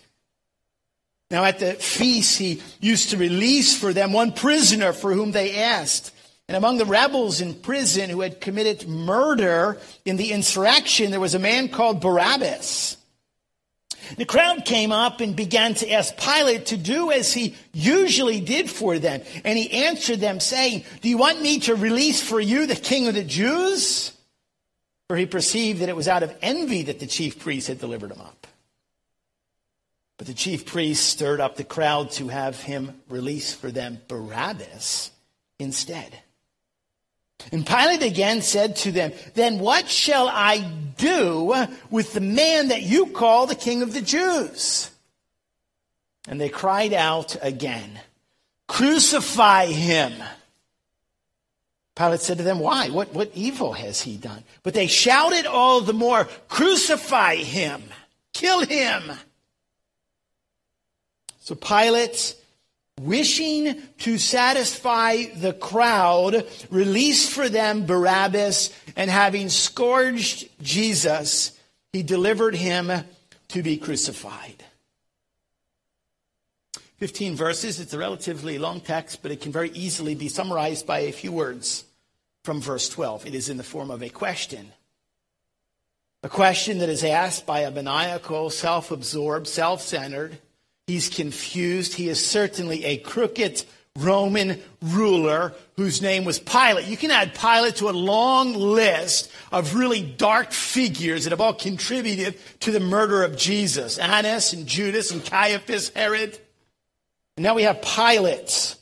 Now, 1.31 1.45
at 1.45 1.61
the 1.61 1.75
feast, 1.75 2.39
he 2.39 2.61
used 2.81 3.11
to 3.11 3.17
release 3.17 3.79
for 3.79 3.93
them 3.93 4.13
one 4.13 4.33
prisoner 4.33 4.93
for 4.93 5.13
whom 5.13 5.31
they 5.31 5.57
asked. 5.63 6.13
And 6.49 6.57
among 6.57 6.79
the 6.79 6.85
rebels 6.85 7.41
in 7.41 7.55
prison 7.55 8.11
who 8.11 8.23
had 8.23 8.41
committed 8.41 8.89
murder 8.89 9.79
in 10.05 10.17
the 10.17 10.33
insurrection, 10.33 11.13
there 11.13 11.21
was 11.21 11.35
a 11.35 11.39
man 11.39 11.69
called 11.69 12.01
Barabbas. 12.01 12.97
The 14.17 14.25
crowd 14.25 14.65
came 14.65 14.91
up 14.91 15.21
and 15.21 15.37
began 15.37 15.75
to 15.75 15.93
ask 15.93 16.17
Pilate 16.17 16.67
to 16.67 16.77
do 16.77 17.13
as 17.13 17.33
he 17.33 17.55
usually 17.73 18.41
did 18.41 18.69
for 18.69 18.99
them. 18.99 19.23
And 19.45 19.57
he 19.57 19.85
answered 19.85 20.19
them, 20.19 20.41
saying, 20.41 20.85
Do 21.01 21.09
you 21.09 21.19
want 21.19 21.41
me 21.41 21.61
to 21.61 21.77
release 21.77 22.21
for 22.21 22.41
you 22.41 22.67
the 22.67 22.75
king 22.75 23.07
of 23.07 23.15
the 23.15 23.23
Jews? 23.23 24.13
For 25.09 25.17
he 25.17 25.27
perceived 25.27 25.81
that 25.81 25.89
it 25.89 25.95
was 25.95 26.09
out 26.09 26.25
of 26.25 26.37
envy 26.43 26.83
that 26.85 26.99
the 26.99 27.07
chief 27.07 27.39
priests 27.39 27.69
had 27.69 27.79
delivered 27.79 28.11
him 28.11 28.21
up. 28.21 28.49
But 30.21 30.27
the 30.27 30.35
chief 30.35 30.67
priests 30.67 31.07
stirred 31.07 31.41
up 31.41 31.57
the 31.57 31.65
crowd 31.65 32.11
to 32.11 32.29
have 32.29 32.61
him 32.61 33.01
release 33.09 33.55
for 33.55 33.71
them 33.71 34.03
Barabbas 34.07 35.11
instead. 35.59 36.15
And 37.51 37.67
Pilate 37.67 38.03
again 38.03 38.43
said 38.43 38.77
to 38.77 38.93
them, 38.93 39.15
Then 39.33 39.61
what 39.61 39.89
shall 39.89 40.29
I 40.29 40.59
do 40.99 41.55
with 41.89 42.13
the 42.13 42.21
man 42.21 42.69
that 42.69 42.83
you 42.83 43.07
call 43.07 43.47
the 43.47 43.55
king 43.55 43.81
of 43.81 43.95
the 43.95 44.03
Jews? 44.03 44.91
And 46.29 46.39
they 46.39 46.51
cried 46.51 46.93
out 46.93 47.39
again, 47.41 47.99
Crucify 48.69 49.69
him. 49.69 50.13
Pilate 51.97 52.21
said 52.21 52.37
to 52.37 52.45
them, 52.45 52.59
Why? 52.59 52.91
What, 52.91 53.15
what 53.15 53.31
evil 53.35 53.73
has 53.73 54.03
he 54.03 54.19
done? 54.19 54.45
But 54.65 54.75
they 54.75 54.87
shouted 54.87 55.47
all 55.47 55.81
the 55.81 55.95
more, 55.95 56.29
Crucify 56.51 57.37
him! 57.37 57.85
Kill 58.35 58.67
him! 58.67 59.13
So 61.51 61.57
Pilate, 61.57 62.37
wishing 63.01 63.83
to 63.99 64.19
satisfy 64.19 65.25
the 65.35 65.53
crowd, 65.53 66.47
released 66.71 67.33
for 67.33 67.49
them 67.49 67.87
Barabbas, 67.87 68.73
and 68.95 69.11
having 69.11 69.49
scourged 69.49 70.49
Jesus, 70.63 71.59
he 71.93 72.05
delivered 72.05 72.55
him 72.55 72.93
to 73.49 73.63
be 73.65 73.79
crucified. 73.79 74.63
15 76.99 77.35
verses. 77.35 77.81
It's 77.81 77.95
a 77.95 77.99
relatively 77.99 78.61
long 78.61 78.81
text, 78.81 79.21
but 79.21 79.33
it 79.33 79.41
can 79.41 79.51
very 79.51 79.71
easily 79.71 80.15
be 80.15 80.29
summarized 80.29 80.87
by 80.87 81.01
a 81.01 81.13
few 81.13 81.33
words 81.33 81.85
from 82.45 82.61
verse 82.61 82.89
12. 82.89 83.27
It 83.27 83.35
is 83.35 83.49
in 83.49 83.57
the 83.57 83.65
form 83.65 83.91
of 83.91 84.05
a 84.05 84.09
question. 84.09 84.71
A 86.23 86.29
question 86.29 86.79
that 86.79 86.89
is 86.89 87.03
asked 87.03 87.45
by 87.45 87.63
a 87.63 87.73
maniacal, 87.73 88.51
self 88.51 88.93
absorbed, 88.93 89.49
self 89.49 89.83
centered, 89.83 90.39
He's 90.91 91.09
confused. 91.09 91.95
He 91.95 92.09
is 92.09 92.19
certainly 92.27 92.85
a 92.85 92.97
crooked 92.97 93.65
Roman 93.97 94.61
ruler 94.83 95.55
whose 95.77 96.03
name 96.03 96.25
was 96.25 96.41
Pilate. 96.41 96.89
You 96.89 96.97
can 96.97 97.13
add 97.13 97.33
Pilate 97.33 97.77
to 97.77 97.91
a 97.91 97.93
long 97.93 98.55
list 98.55 99.31
of 99.53 99.77
really 99.77 100.03
dark 100.03 100.51
figures 100.51 101.23
that 101.23 101.31
have 101.31 101.41
all 101.41 101.55
contributed 101.55 102.35
to 102.63 102.73
the 102.73 102.81
murder 102.81 103.23
of 103.23 103.37
Jesus 103.37 103.99
Annas 103.99 104.53
and 104.53 104.67
Judas 104.67 105.13
and 105.13 105.25
Caiaphas, 105.25 105.91
Herod. 105.91 106.37
And 107.37 107.45
now 107.45 107.55
we 107.55 107.63
have 107.63 107.83
Pilate. 107.83 108.75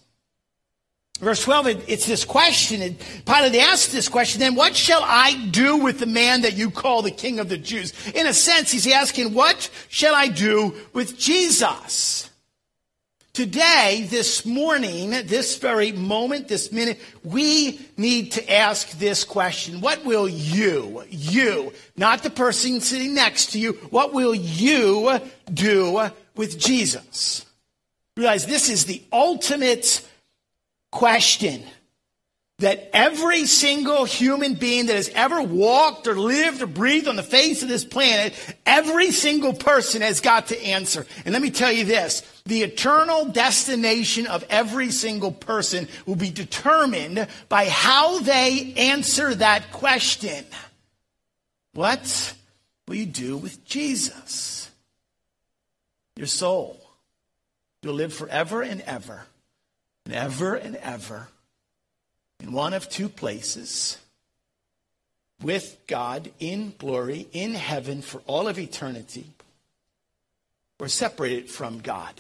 Verse 1.21 1.43
12, 1.43 1.89
it's 1.89 2.07
this 2.07 2.25
question. 2.25 2.97
Pilate 3.27 3.57
asks 3.57 3.91
this 3.93 4.09
question, 4.09 4.39
then 4.39 4.55
what 4.55 4.77
shall 4.77 5.03
I 5.03 5.35
do 5.51 5.79
with 5.79 5.99
the 5.99 6.07
man 6.07 6.43
that 6.43 6.57
you 6.57 6.71
call 6.71 7.03
the 7.03 7.11
king 7.11 7.41
of 7.41 7.49
the 7.49 7.59
Jews? 7.59 7.93
In 8.15 8.27
a 8.29 8.33
sense, 8.33 8.71
he's 8.71 8.87
asking, 8.87 9.35
what 9.35 9.69
shall 9.89 10.15
I 10.15 10.29
do 10.29 10.77
with 10.93 11.19
Jesus? 11.19 12.31
Today, 13.33 14.07
this 14.09 14.47
morning, 14.47 15.11
this 15.11 15.59
very 15.59 15.91
moment, 15.91 16.49
this 16.49 16.71
minute, 16.73 17.01
we 17.25 17.81
need 17.97 18.33
to 18.33 18.53
ask 18.53 18.91
this 18.99 19.25
question. 19.25 19.81
What 19.81 20.05
will 20.05 20.29
you, 20.29 21.05
you, 21.09 21.73
not 21.97 22.23
the 22.23 22.31
person 22.31 22.81
sitting 22.81 23.15
next 23.15 23.53
to 23.53 23.59
you, 23.59 23.73
what 23.91 24.13
will 24.13 24.35
you 24.35 25.21
do 25.53 26.11
with 26.37 26.59
Jesus? 26.59 27.45
Realize 28.17 28.47
this 28.47 28.69
is 28.69 28.87
the 28.87 29.03
ultimate 29.13 30.05
question 30.91 31.63
that 32.59 32.91
every 32.93 33.47
single 33.47 34.05
human 34.05 34.55
being 34.55 34.87
that 34.87 34.97
has 34.97 35.09
ever 35.11 35.41
walked 35.41 36.09
or 36.09 36.19
lived 36.19 36.61
or 36.61 36.67
breathed 36.67 37.07
on 37.07 37.15
the 37.15 37.23
face 37.23 37.63
of 37.63 37.69
this 37.69 37.85
planet, 37.85 38.35
every 38.67 39.13
single 39.13 39.53
person 39.53 40.03
has 40.03 40.21
got 40.21 40.49
to 40.49 40.61
answer. 40.61 41.07
And 41.25 41.33
let 41.33 41.41
me 41.41 41.51
tell 41.53 41.71
you 41.71 41.85
this, 41.85 42.23
the 42.47 42.63
eternal 42.63 43.27
destination 43.27 44.27
of 44.27 44.45
every 44.51 44.91
single 44.91 45.31
person 45.31 45.87
will 46.05 46.17
be 46.17 46.31
determined 46.31 47.29
by 47.49 47.67
how 47.67 48.19
they 48.19 48.75
answer 48.77 49.37
that 49.37 49.71
question. 49.71 50.45
What 51.75 52.35
will 52.89 52.97
you 52.97 53.07
do 53.07 53.37
with 53.37 53.65
Jesus? 53.65 54.69
Your 56.17 56.27
soul. 56.27 56.81
You'll 57.83 57.95
live 57.95 58.13
forever 58.13 58.63
and 58.63 58.81
ever 58.81 59.23
and 60.09 60.17
ever 60.17 60.55
and 60.55 60.75
ever 60.77 61.29
in 62.41 62.53
one 62.53 62.73
of 62.73 62.89
two 62.89 63.11
places 63.11 63.99
with 65.43 65.77
God 65.87 66.31
in 66.41 66.73
glory, 66.79 67.29
in 67.33 67.55
heaven 67.55 68.01
for 68.01 68.23
all 68.27 68.49
of 68.49 68.59
eternity, 68.59 69.27
or 70.81 70.89
separated 70.89 71.51
from 71.51 71.81
God 71.81 72.15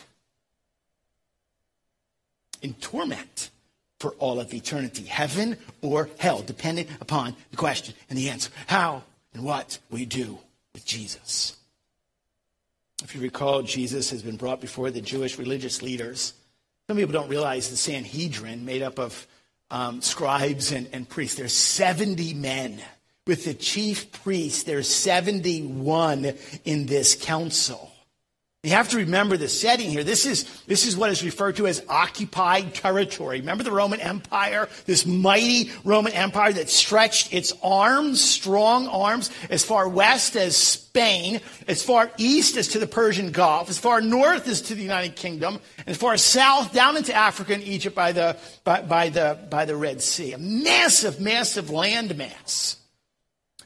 in 2.60 2.74
torment 2.74 3.50
for 3.98 4.12
all 4.18 4.38
of 4.38 4.52
eternity, 4.52 5.04
heaven 5.04 5.56
or 5.80 6.10
hell, 6.18 6.42
depending 6.42 6.86
upon 7.00 7.34
the 7.50 7.56
question 7.56 7.94
and 8.10 8.18
the 8.18 8.28
answer. 8.28 8.50
How 8.66 9.02
and 9.32 9.44
what 9.44 9.78
we 9.90 10.04
do 10.04 10.38
with 10.74 10.84
Jesus. 10.84 11.56
If 13.02 13.14
you 13.14 13.20
recall, 13.20 13.62
Jesus 13.62 14.10
has 14.10 14.22
been 14.22 14.36
brought 14.36 14.60
before 14.60 14.90
the 14.90 15.00
Jewish 15.00 15.38
religious 15.38 15.82
leaders. 15.82 16.34
Some 16.88 16.96
people 16.96 17.12
don't 17.12 17.28
realize 17.28 17.68
the 17.68 17.76
Sanhedrin, 17.76 18.64
made 18.64 18.80
up 18.80 18.98
of 18.98 19.26
um, 19.70 20.00
scribes 20.00 20.72
and, 20.72 20.88
and 20.94 21.06
priests. 21.06 21.36
There's 21.36 21.52
70 21.52 22.32
men. 22.32 22.80
With 23.26 23.44
the 23.44 23.52
chief 23.52 24.10
priest, 24.10 24.64
there's 24.64 24.88
71 24.88 26.32
in 26.64 26.86
this 26.86 27.14
council. 27.14 27.92
You 28.64 28.70
have 28.70 28.88
to 28.88 28.96
remember 28.96 29.36
the 29.36 29.46
setting 29.46 29.88
here. 29.88 30.02
This 30.02 30.26
is, 30.26 30.42
this 30.66 30.84
is 30.84 30.96
what 30.96 31.10
is 31.10 31.22
referred 31.22 31.54
to 31.56 31.68
as 31.68 31.80
occupied 31.88 32.74
territory. 32.74 33.38
Remember 33.38 33.62
the 33.62 33.70
Roman 33.70 34.00
Empire? 34.00 34.68
This 34.84 35.06
mighty 35.06 35.70
Roman 35.84 36.12
Empire 36.12 36.52
that 36.54 36.68
stretched 36.68 37.32
its 37.32 37.52
arms, 37.62 38.20
strong 38.20 38.88
arms, 38.88 39.30
as 39.48 39.64
far 39.64 39.88
west 39.88 40.34
as 40.34 40.56
Spain, 40.56 41.40
as 41.68 41.84
far 41.84 42.10
east 42.18 42.56
as 42.56 42.66
to 42.68 42.80
the 42.80 42.88
Persian 42.88 43.30
Gulf, 43.30 43.70
as 43.70 43.78
far 43.78 44.00
north 44.00 44.48
as 44.48 44.60
to 44.62 44.74
the 44.74 44.82
United 44.82 45.14
Kingdom, 45.14 45.60
and 45.78 45.88
as 45.90 45.96
far 45.96 46.16
south 46.16 46.72
down 46.72 46.96
into 46.96 47.14
Africa 47.14 47.54
and 47.54 47.62
Egypt 47.62 47.94
by 47.94 48.10
the, 48.10 48.36
by, 48.64 48.82
by 48.82 49.08
the, 49.08 49.38
by 49.48 49.66
the 49.66 49.76
Red 49.76 50.02
Sea. 50.02 50.32
A 50.32 50.38
massive, 50.38 51.20
massive 51.20 51.66
landmass 51.66 52.77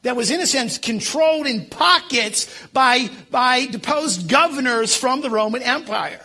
that 0.03 0.17
was, 0.17 0.31
in 0.31 0.41
a 0.41 0.47
sense, 0.47 0.79
controlled 0.79 1.47
in 1.47 1.67
pockets 1.67 2.49
by, 2.73 3.09
by 3.31 3.67
deposed 3.67 4.29
governors 4.29 4.97
from 4.97 5.21
the 5.21 5.31
Roman 5.31 5.63
Empire. 5.63 6.21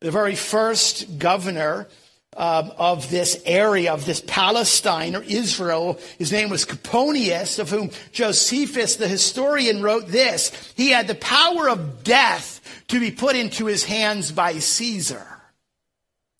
The 0.00 0.10
very 0.10 0.34
first 0.34 1.18
governor 1.18 1.88
um, 2.36 2.72
of 2.78 3.10
this 3.10 3.40
area, 3.44 3.92
of 3.92 4.06
this 4.06 4.22
Palestine 4.26 5.14
or 5.14 5.22
Israel, 5.22 6.00
his 6.18 6.32
name 6.32 6.50
was 6.50 6.64
Coponius, 6.64 7.58
of 7.58 7.68
whom 7.70 7.90
Josephus, 8.12 8.96
the 8.96 9.08
historian, 9.08 9.82
wrote 9.82 10.08
this. 10.08 10.50
He 10.76 10.90
had 10.90 11.08
the 11.08 11.14
power 11.14 11.68
of 11.68 12.04
death 12.04 12.60
to 12.88 13.00
be 13.00 13.10
put 13.10 13.36
into 13.36 13.66
his 13.66 13.84
hands 13.84 14.32
by 14.32 14.58
Caesar. 14.58 15.31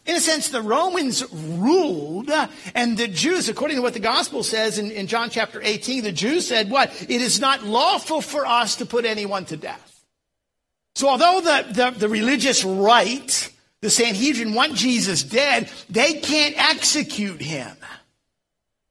In 0.04 0.16
a 0.16 0.20
sense, 0.20 0.48
the 0.48 0.62
Romans 0.62 1.24
ruled, 1.32 2.28
uh, 2.28 2.48
and 2.74 2.98
the 2.98 3.06
Jews, 3.06 3.48
according 3.48 3.76
to 3.76 3.82
what 3.82 3.94
the 3.94 4.00
gospel 4.00 4.42
says 4.42 4.78
in, 4.78 4.90
in, 4.90 5.06
John 5.06 5.30
chapter 5.30 5.60
18, 5.62 6.02
the 6.02 6.10
Jews 6.10 6.46
said, 6.46 6.70
What? 6.70 6.90
It 7.02 7.22
is 7.22 7.38
not 7.38 7.62
lawful 7.62 8.20
for 8.20 8.44
us 8.44 8.76
to 8.76 8.86
put 8.86 9.04
anyone 9.04 9.44
to 9.46 9.56
death. 9.56 10.04
So, 10.96 11.08
although 11.08 11.40
the, 11.40 11.72
the, 11.72 11.90
the 12.00 12.08
religious 12.08 12.64
right, 12.64 13.52
the 13.80 13.90
Sanhedrin, 13.90 14.54
want 14.54 14.74
Jesus 14.74 15.22
dead, 15.22 15.70
they 15.88 16.14
can't 16.14 16.58
execute 16.58 17.40
him. 17.40 17.76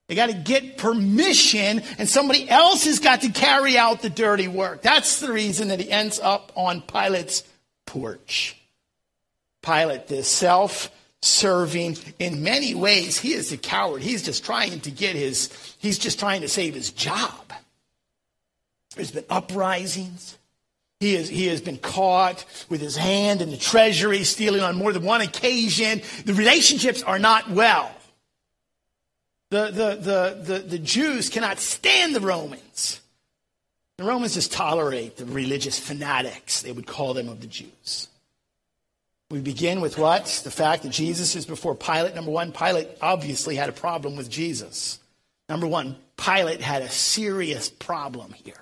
They 0.07 0.15
got 0.15 0.29
to 0.29 0.33
get 0.33 0.77
permission, 0.77 1.81
and 1.97 2.07
somebody 2.07 2.49
else 2.49 2.85
has 2.85 2.99
got 2.99 3.21
to 3.21 3.29
carry 3.29 3.77
out 3.77 4.01
the 4.01 4.09
dirty 4.09 4.47
work. 4.47 4.81
That's 4.81 5.19
the 5.19 5.31
reason 5.31 5.67
that 5.69 5.79
he 5.81 5.91
ends 5.91 6.21
up 6.21 6.53
on 6.55 6.81
Pilate's 6.81 7.43
porch. 7.85 8.57
Pilate, 9.61 10.07
this 10.07 10.27
self 10.27 10.89
serving. 11.21 11.97
In 12.19 12.43
many 12.43 12.73
ways, 12.73 13.19
he 13.19 13.33
is 13.33 13.51
a 13.51 13.57
coward. 13.57 14.01
He's 14.01 14.23
just 14.23 14.43
trying 14.43 14.79
to 14.81 14.91
get 14.91 15.15
his, 15.15 15.49
he's 15.79 15.97
just 15.97 16.19
trying 16.19 16.41
to 16.41 16.47
save 16.47 16.73
his 16.73 16.91
job. 16.91 17.53
There's 18.95 19.11
been 19.11 19.25
uprisings. 19.29 20.37
He, 20.99 21.15
is, 21.15 21.29
he 21.29 21.47
has 21.47 21.61
been 21.61 21.77
caught 21.77 22.45
with 22.69 22.79
his 22.79 22.95
hand 22.95 23.41
in 23.41 23.49
the 23.49 23.57
treasury, 23.57 24.23
stealing 24.23 24.61
on 24.61 24.75
more 24.75 24.93
than 24.93 25.03
one 25.03 25.21
occasion. 25.21 26.01
The 26.25 26.33
relationships 26.33 27.01
are 27.01 27.17
not 27.17 27.49
well. 27.49 27.91
The, 29.49 29.65
the, 29.65 29.95
the, 29.95 30.53
the, 30.53 30.59
the 30.59 30.79
Jews 30.79 31.29
cannot 31.29 31.59
stand 31.59 32.15
the 32.15 32.21
Romans. 32.21 33.01
The 33.97 34.03
Romans 34.03 34.35
just 34.35 34.51
tolerate 34.51 35.17
the 35.17 35.25
religious 35.25 35.79
fanatics, 35.79 36.61
they 36.61 36.71
would 36.71 36.87
call 36.87 37.13
them, 37.13 37.29
of 37.29 37.41
the 37.41 37.47
Jews. 37.47 38.07
We 39.31 39.39
begin 39.39 39.79
with 39.79 39.97
what? 39.97 40.25
The 40.43 40.51
fact 40.51 40.83
that 40.83 40.89
Jesus 40.91 41.37
is 41.37 41.45
before 41.45 41.73
Pilate. 41.73 42.15
Number 42.15 42.31
one, 42.31 42.51
Pilate 42.51 42.89
obviously 43.01 43.55
had 43.55 43.69
a 43.69 43.73
problem 43.73 44.17
with 44.17 44.29
Jesus. 44.29 44.99
Number 45.47 45.67
one, 45.67 45.95
Pilate 46.17 46.59
had 46.59 46.81
a 46.81 46.89
serious 46.89 47.69
problem 47.69 48.33
here. 48.33 48.61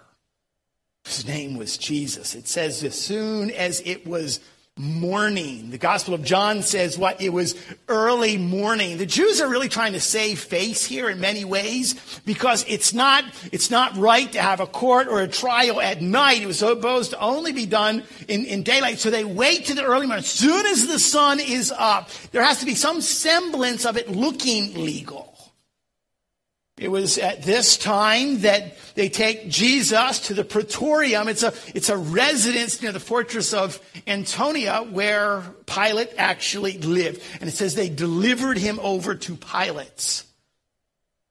His 1.05 1.25
name 1.25 1.57
was 1.57 1.75
Jesus. 1.75 2.35
It 2.35 2.47
says, 2.47 2.83
as 2.83 2.99
soon 2.99 3.49
as 3.49 3.81
it 3.81 4.05
was 4.05 4.39
morning. 4.79 5.71
The 5.71 5.77
Gospel 5.77 6.13
of 6.13 6.23
John 6.23 6.61
says 6.63 6.97
what? 6.97 7.21
It 7.21 7.33
was 7.33 7.53
early 7.89 8.37
morning. 8.37 8.97
The 8.97 9.05
Jews 9.05 9.41
are 9.41 9.49
really 9.49 9.67
trying 9.67 9.91
to 9.91 9.99
save 9.99 10.39
face 10.39 10.85
here 10.85 11.09
in 11.09 11.19
many 11.19 11.43
ways 11.43 12.21
because 12.25 12.63
it's 12.65 12.93
not, 12.93 13.25
it's 13.51 13.69
not 13.69 13.97
right 13.97 14.31
to 14.31 14.41
have 14.41 14.61
a 14.61 14.65
court 14.65 15.09
or 15.09 15.19
a 15.19 15.27
trial 15.27 15.81
at 15.81 16.01
night. 16.01 16.41
It 16.41 16.47
was 16.47 16.59
supposed 16.59 17.11
to 17.11 17.19
only 17.19 17.51
be 17.51 17.65
done 17.65 18.03
in, 18.29 18.45
in 18.45 18.63
daylight. 18.63 18.99
So 18.99 19.09
they 19.09 19.25
wait 19.25 19.65
to 19.65 19.73
the 19.73 19.83
early 19.83 20.07
morning. 20.07 20.23
As 20.23 20.27
soon 20.27 20.65
as 20.65 20.87
the 20.87 20.97
sun 20.97 21.41
is 21.41 21.73
up, 21.77 22.09
there 22.31 22.43
has 22.43 22.61
to 22.61 22.65
be 22.65 22.75
some 22.75 23.01
semblance 23.01 23.85
of 23.85 23.97
it 23.97 24.09
looking 24.09 24.75
legal. 24.75 25.28
It 26.79 26.89
was 26.89 27.17
at 27.17 27.43
this 27.43 27.75
time 27.75 28.39
that 28.41 28.77
they 28.95 29.09
take 29.09 29.49
Jesus 29.49 30.21
to 30.27 30.33
the 30.33 30.45
Praetorium. 30.45 31.27
It's 31.27 31.43
a, 31.43 31.53
it's 31.75 31.89
a 31.89 31.97
residence 31.97 32.81
near 32.81 32.93
the 32.93 33.01
fortress 33.01 33.53
of 33.53 33.81
Antonia 34.07 34.87
where 34.89 35.43
Pilate 35.65 36.11
actually 36.17 36.77
lived. 36.77 37.21
And 37.41 37.49
it 37.49 37.53
says 37.53 37.75
they 37.75 37.89
delivered 37.89 38.57
him 38.57 38.79
over 38.81 39.13
to 39.13 39.35
Pilate. 39.35 40.23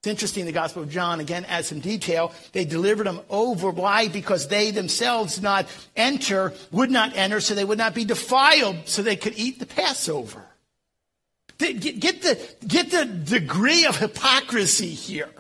It's 0.01 0.07
interesting, 0.07 0.45
the 0.45 0.53
Gospel 0.53 0.83
of 0.83 0.91
John 0.91 1.19
again 1.19 1.47
adds 1.47 1.69
some 1.69 1.81
detail. 1.81 2.33
They 2.53 2.67
delivered 2.67 3.07
him 3.07 3.21
over. 3.31 3.71
Why? 3.71 4.09
Because 4.09 4.49
they 4.49 4.71
themselves 4.71 5.41
not 5.41 5.67
enter, 5.97 6.53
would 6.71 6.91
not 6.91 7.17
enter, 7.17 7.41
so 7.41 7.55
they 7.55 7.65
would 7.65 7.79
not 7.79 7.95
be 7.95 8.05
defiled, 8.05 8.77
so 8.85 9.01
they 9.01 9.17
could 9.17 9.39
eat 9.39 9.59
the 9.59 9.67
Passover. 9.67 10.45
Get 11.59 12.23
the, 12.23 12.39
get 12.67 12.91
the 12.91 13.05
degree 13.05 13.85
of 13.85 13.99
hypocrisy 13.99 14.91
here. 14.91 15.31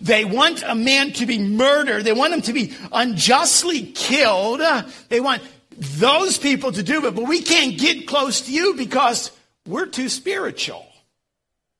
They 0.00 0.24
want 0.24 0.62
a 0.62 0.74
man 0.74 1.12
to 1.14 1.26
be 1.26 1.38
murdered. 1.38 2.04
They 2.04 2.12
want 2.12 2.32
him 2.32 2.42
to 2.42 2.52
be 2.52 2.72
unjustly 2.92 3.82
killed. 3.92 4.60
They 5.08 5.20
want 5.20 5.42
those 5.76 6.38
people 6.38 6.72
to 6.72 6.82
do 6.82 7.04
it, 7.06 7.14
but 7.14 7.28
we 7.28 7.42
can't 7.42 7.76
get 7.78 8.06
close 8.06 8.42
to 8.42 8.52
you 8.52 8.74
because 8.74 9.30
we're 9.66 9.86
too 9.86 10.08
spiritual. 10.08 10.86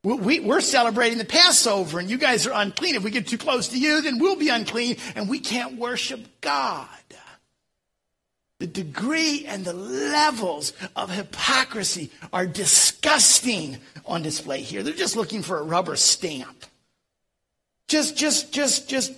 We, 0.03 0.49
are 0.49 0.61
celebrating 0.61 1.19
the 1.19 1.25
Passover 1.25 1.99
and 1.99 2.09
you 2.09 2.19
guys 2.19 2.47
are 2.47 2.53
unclean. 2.61 2.95
If 2.95 3.03
we 3.03 3.11
get 3.11 3.27
too 3.27 3.39
close 3.39 3.69
to 3.69 3.79
you, 3.79 4.03
then 4.03 4.19
we'll 4.19 4.37
be 4.37 4.51
unclean 4.51 4.99
and 5.15 5.29
we 5.29 5.41
can't 5.41 5.79
worship 5.79 6.21
God. 6.41 6.87
The 8.59 8.67
degree 8.67 9.45
and 9.47 9.65
the 9.65 9.75
levels 9.75 10.73
of 10.95 11.11
hypocrisy 11.11 12.11
are 12.33 12.47
disgusting 12.47 13.79
on 14.07 14.23
display 14.23 14.63
here. 14.63 14.83
They're 14.83 14.95
just 14.95 15.17
looking 15.17 15.43
for 15.43 15.59
a 15.59 15.63
rubber 15.63 15.97
stamp. 15.97 16.65
Just, 17.89 18.17
just, 18.17 18.53
just, 18.53 18.89
just 18.89 19.13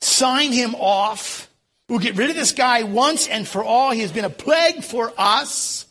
sign 0.00 0.52
him 0.52 0.74
off. 0.74 1.48
We'll 1.88 2.00
get 2.00 2.16
rid 2.16 2.30
of 2.30 2.36
this 2.36 2.52
guy 2.52 2.82
once 2.82 3.28
and 3.28 3.46
for 3.46 3.62
all. 3.62 3.92
He 3.92 4.00
has 4.00 4.12
been 4.12 4.24
a 4.24 4.30
plague 4.30 4.82
for 4.82 5.12
us. 5.16 5.86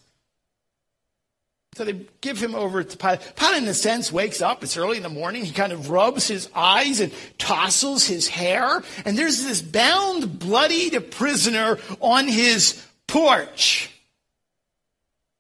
So 1.82 1.86
they 1.86 2.06
give 2.22 2.38
him 2.38 2.54
over 2.54 2.84
to 2.84 2.96
Pilate. 2.96 3.34
Pilate, 3.36 3.64
in 3.64 3.68
a 3.68 3.74
sense, 3.74 4.12
wakes 4.12 4.40
up. 4.40 4.64
It's 4.64 4.78
early 4.78 4.98
in 4.98 5.04
the 5.04 5.10
morning. 5.10 5.44
He 5.44 5.52
kind 5.52 5.74
of 5.74 5.90
rubs 5.90 6.28
his 6.28 6.48
eyes 6.54 7.00
and 7.00 7.12
tousles 7.40 8.06
his 8.06 8.28
hair. 8.28 8.84
And 9.04 9.18
there's 9.18 9.44
this 9.44 9.64
bound, 9.64 10.38
bloodied 10.38 11.10
prisoner 11.10 11.80
on 12.00 12.28
his 12.28 12.86
porch. 13.08 13.90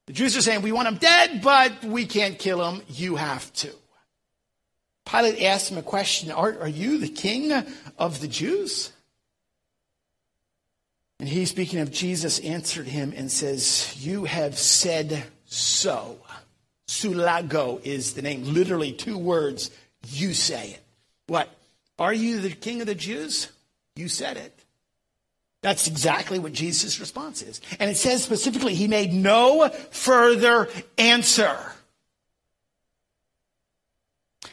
The 0.08 0.14
Jews 0.14 0.36
are 0.36 0.42
saying, 0.42 0.64
We 0.64 0.72
want 0.72 0.88
him 0.88 0.96
dead, 0.96 1.44
but 1.44 1.84
we 1.84 2.08
can't 2.08 2.40
kill 2.40 2.68
him. 2.68 2.82
You 2.88 3.18
have 3.18 3.54
to. 3.58 3.70
Pilate 5.06 5.44
asked 5.44 5.70
him 5.70 5.78
a 5.78 5.84
question 5.84 6.32
Are, 6.32 6.58
are 6.62 6.68
you 6.68 6.98
the 6.98 7.08
king 7.08 7.52
of 8.00 8.20
the 8.20 8.28
Jews? 8.28 8.92
And 11.20 11.30
he, 11.30 11.46
speaking 11.46 11.82
of 11.82 11.92
Jesus, 11.92 12.40
answered 12.40 12.88
him 12.88 13.14
and 13.16 13.32
says, 13.32 13.96
You 14.04 14.26
have 14.26 14.58
said 14.58 15.24
so. 15.46 16.18
Sulago 16.92 17.80
is 17.86 18.16
the 18.16 18.22
name, 18.22 18.44
literally 18.44 18.92
two 18.92 19.18
words. 19.18 19.72
You 20.10 20.34
say 20.34 20.72
it. 20.72 20.84
What? 21.28 21.50
Are 21.98 22.14
you 22.14 22.42
the 22.42 22.52
king 22.52 22.82
of 22.82 22.88
the 22.88 22.96
Jews? 22.96 23.48
You 23.96 24.10
said 24.10 24.36
it. 24.36 24.66
That's 25.62 25.88
exactly 25.88 26.38
what 26.38 26.52
Jesus' 26.52 27.00
response 27.00 27.44
is. 27.44 27.62
And 27.80 27.90
it 27.90 27.96
says 27.96 28.24
specifically, 28.24 28.76
he 28.76 28.90
made 28.90 29.14
no 29.14 29.70
further 29.92 30.68
answer. 30.98 31.58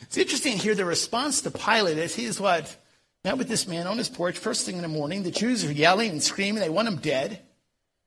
It's 0.03 0.17
interesting 0.17 0.59
here, 0.59 0.77
the 0.77 0.85
response 0.85 1.41
to 1.43 1.51
Pilate 1.51 1.99
is 1.99 2.15
he's 2.15 2.39
what? 2.39 2.77
Met 3.25 3.37
with 3.37 3.49
this 3.49 3.67
man 3.67 3.89
on 3.89 3.99
his 3.99 4.09
porch 4.09 4.39
first 4.39 4.65
thing 4.65 4.77
in 4.77 4.83
the 4.83 4.89
morning. 4.89 5.25
The 5.25 5.33
Jews 5.33 5.65
are 5.65 5.73
yelling 5.73 6.13
and 6.13 6.23
screaming. 6.23 6.61
They 6.61 6.69
want 6.69 6.87
him 6.87 6.97
dead. 6.99 7.41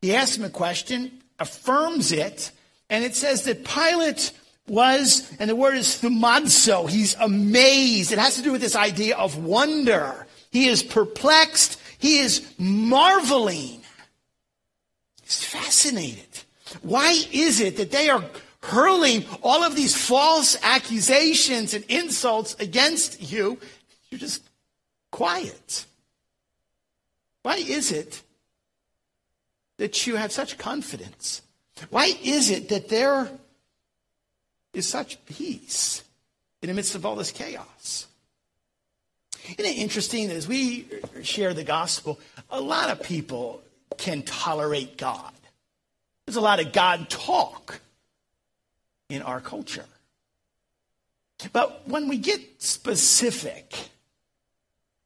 He 0.02 0.16
asks 0.16 0.38
him 0.38 0.46
a 0.46 0.50
question, 0.50 1.22
affirms 1.38 2.14
it, 2.14 2.52
and 2.92 3.06
it 3.06 3.16
says 3.16 3.44
that 3.46 3.64
Pilate 3.64 4.34
was, 4.68 5.32
and 5.40 5.50
the 5.50 5.56
word 5.56 5.76
is 5.76 6.00
thaumazo. 6.02 6.88
He's 6.90 7.16
amazed. 7.16 8.12
It 8.12 8.20
has 8.20 8.36
to 8.36 8.44
do 8.44 8.52
with 8.52 8.62
this 8.62 8.76
idea 8.76 9.16
of 9.16 9.44
wonder. 9.44 10.28
He 10.52 10.68
is 10.68 10.84
perplexed. 10.84 11.82
He 11.98 12.20
is 12.20 12.46
marveling. 12.60 13.82
He's 15.24 15.44
fascinated. 15.44 16.44
Why 16.82 17.18
is 17.32 17.62
it 17.62 17.78
that 17.78 17.92
they 17.92 18.10
are 18.10 18.26
hurling 18.62 19.26
all 19.42 19.64
of 19.64 19.76
these 19.76 19.96
false 19.96 20.58
accusations 20.62 21.74
and 21.74 21.86
insults 21.86 22.56
against 22.60 23.32
you? 23.32 23.58
You're 24.10 24.20
just 24.20 24.44
quiet. 25.12 25.86
Why 27.44 27.56
is 27.56 27.94
it 27.94 28.22
that 29.78 30.06
you 30.06 30.18
have 30.18 30.34
such 30.34 30.58
confidence? 30.58 31.42
Why 31.90 32.16
is 32.24 32.50
it 32.50 32.70
that 32.70 32.90
there 32.90 33.30
is 34.74 34.88
such 34.88 35.24
peace 35.26 36.04
in 36.62 36.68
the 36.68 36.74
midst 36.74 36.96
of 36.96 37.06
all 37.06 37.16
this 37.16 37.32
chaos? 37.32 38.08
Isn't 39.44 39.66
it 39.66 39.78
interesting 39.78 40.28
that 40.28 40.36
as 40.36 40.48
we 40.48 40.88
share 41.24 41.54
the 41.54 41.64
gospel, 41.64 42.20
a 42.50 42.62
lot 42.62 42.90
of 42.90 43.02
people 43.02 43.62
can 43.98 44.22
tolerate 44.22 44.98
God? 44.98 45.34
There's 46.26 46.36
a 46.36 46.42
lot 46.42 46.60
of 46.60 46.72
God 46.72 47.10
talk 47.10 47.82
in 49.10 49.22
our 49.22 49.42
culture. 49.42 49.86
But 51.52 51.88
when 51.88 52.08
we 52.08 52.18
get 52.18 52.62
specific, 52.62 53.76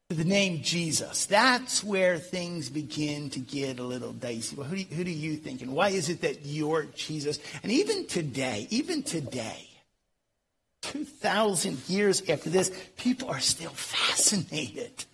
the 0.08 0.24
name 0.24 0.62
Jesus, 0.62 1.26
that's 1.26 1.82
where 1.82 2.16
things 2.18 2.70
begin 2.70 3.28
to 3.30 3.40
get 3.40 3.80
a 3.80 3.82
little 3.82 4.12
dicey. 4.12 4.54
Well, 4.54 4.66
who 4.66 4.76
do, 4.76 4.82
you, 4.82 4.96
who 4.96 5.04
do 5.04 5.10
you 5.10 5.36
think? 5.36 5.62
And 5.62 5.72
why 5.72 5.88
is 5.88 6.08
it 6.08 6.20
that 6.20 6.46
you're 6.46 6.84
Jesus? 6.94 7.40
And 7.64 7.72
even 7.72 8.06
today, 8.06 8.68
even 8.70 9.02
today, 9.02 9.68
2,000 10.82 11.88
years 11.88 12.22
after 12.28 12.48
this, 12.48 12.70
people 12.96 13.28
are 13.28 13.40
still 13.40 13.70
fascinated. 13.70 15.04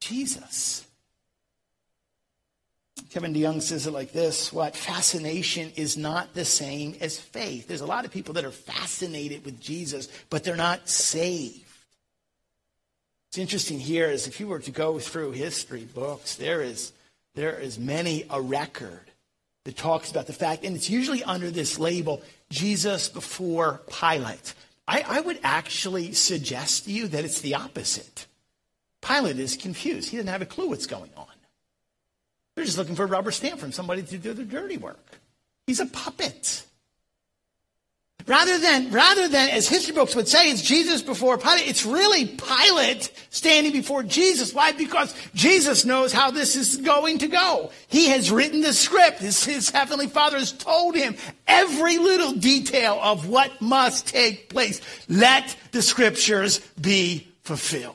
Jesus. 0.00 0.84
Kevin 3.10 3.32
DeYoung 3.32 3.62
says 3.62 3.86
it 3.86 3.92
like 3.92 4.12
this 4.12 4.52
What? 4.52 4.76
Fascination 4.76 5.72
is 5.76 5.96
not 5.96 6.34
the 6.34 6.44
same 6.44 6.94
as 7.00 7.18
faith. 7.18 7.66
There's 7.66 7.80
a 7.80 7.86
lot 7.86 8.04
of 8.04 8.10
people 8.10 8.34
that 8.34 8.44
are 8.44 8.50
fascinated 8.50 9.46
with 9.46 9.58
Jesus, 9.60 10.08
but 10.28 10.44
they're 10.44 10.56
not 10.56 10.90
saved. 10.90 11.64
What's 13.38 13.52
interesting 13.52 13.78
here 13.78 14.10
is 14.10 14.26
if 14.26 14.40
you 14.40 14.48
were 14.48 14.58
to 14.58 14.72
go 14.72 14.98
through 14.98 15.30
history 15.30 15.84
books, 15.84 16.34
there 16.34 16.60
is, 16.60 16.92
there 17.36 17.56
is 17.56 17.78
many 17.78 18.26
a 18.30 18.40
record 18.40 19.12
that 19.64 19.76
talks 19.76 20.10
about 20.10 20.26
the 20.26 20.32
fact, 20.32 20.64
and 20.64 20.74
it's 20.74 20.90
usually 20.90 21.22
under 21.22 21.48
this 21.48 21.78
label, 21.78 22.20
Jesus 22.50 23.08
before 23.08 23.80
Pilate. 23.96 24.54
I, 24.88 25.04
I 25.06 25.20
would 25.20 25.38
actually 25.44 26.14
suggest 26.14 26.86
to 26.86 26.90
you 26.90 27.06
that 27.06 27.24
it's 27.24 27.40
the 27.40 27.54
opposite. 27.54 28.26
Pilate 29.02 29.38
is 29.38 29.56
confused. 29.56 30.10
He 30.10 30.16
doesn't 30.16 30.32
have 30.32 30.42
a 30.42 30.44
clue 30.44 30.70
what's 30.70 30.86
going 30.86 31.10
on. 31.16 31.28
They're 32.56 32.64
just 32.64 32.76
looking 32.76 32.96
for 32.96 33.04
a 33.04 33.06
rubber 33.06 33.30
stamp 33.30 33.60
from 33.60 33.70
somebody 33.70 34.02
to 34.02 34.18
do 34.18 34.34
their 34.34 34.46
dirty 34.46 34.78
work. 34.78 35.20
He's 35.68 35.78
a 35.78 35.86
puppet. 35.86 36.66
Rather 38.28 38.58
than, 38.58 38.90
rather 38.90 39.26
than, 39.26 39.48
as 39.48 39.66
history 39.66 39.94
books 39.94 40.14
would 40.14 40.28
say, 40.28 40.50
it's 40.50 40.60
Jesus 40.60 41.00
before 41.00 41.38
Pilate, 41.38 41.66
it's 41.66 41.86
really 41.86 42.26
Pilate 42.26 43.10
standing 43.30 43.72
before 43.72 44.02
Jesus. 44.02 44.52
Why? 44.52 44.72
Because 44.72 45.14
Jesus 45.34 45.86
knows 45.86 46.12
how 46.12 46.30
this 46.30 46.54
is 46.54 46.76
going 46.76 47.18
to 47.20 47.28
go. 47.28 47.72
He 47.88 48.08
has 48.08 48.30
written 48.30 48.60
the 48.60 48.74
script. 48.74 49.20
His, 49.20 49.42
his 49.42 49.70
heavenly 49.70 50.08
father 50.08 50.36
has 50.36 50.52
told 50.52 50.94
him 50.94 51.16
every 51.46 51.96
little 51.96 52.32
detail 52.32 53.00
of 53.02 53.26
what 53.26 53.62
must 53.62 54.08
take 54.08 54.50
place. 54.50 54.82
Let 55.08 55.56
the 55.72 55.80
scriptures 55.80 56.58
be 56.78 57.28
fulfilled. 57.44 57.94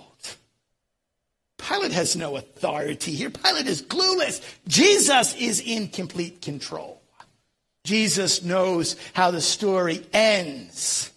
Pilate 1.59 1.91
has 1.91 2.15
no 2.15 2.37
authority 2.37 3.13
here. 3.13 3.29
Pilate 3.29 3.67
is 3.67 3.83
clueless. 3.83 4.41
Jesus 4.67 5.35
is 5.35 5.61
in 5.61 5.89
complete 5.89 6.41
control. 6.41 7.02
Jesus 7.83 8.43
knows 8.43 8.95
how 9.13 9.31
the 9.31 9.41
story 9.41 10.05
ends. 10.13 11.11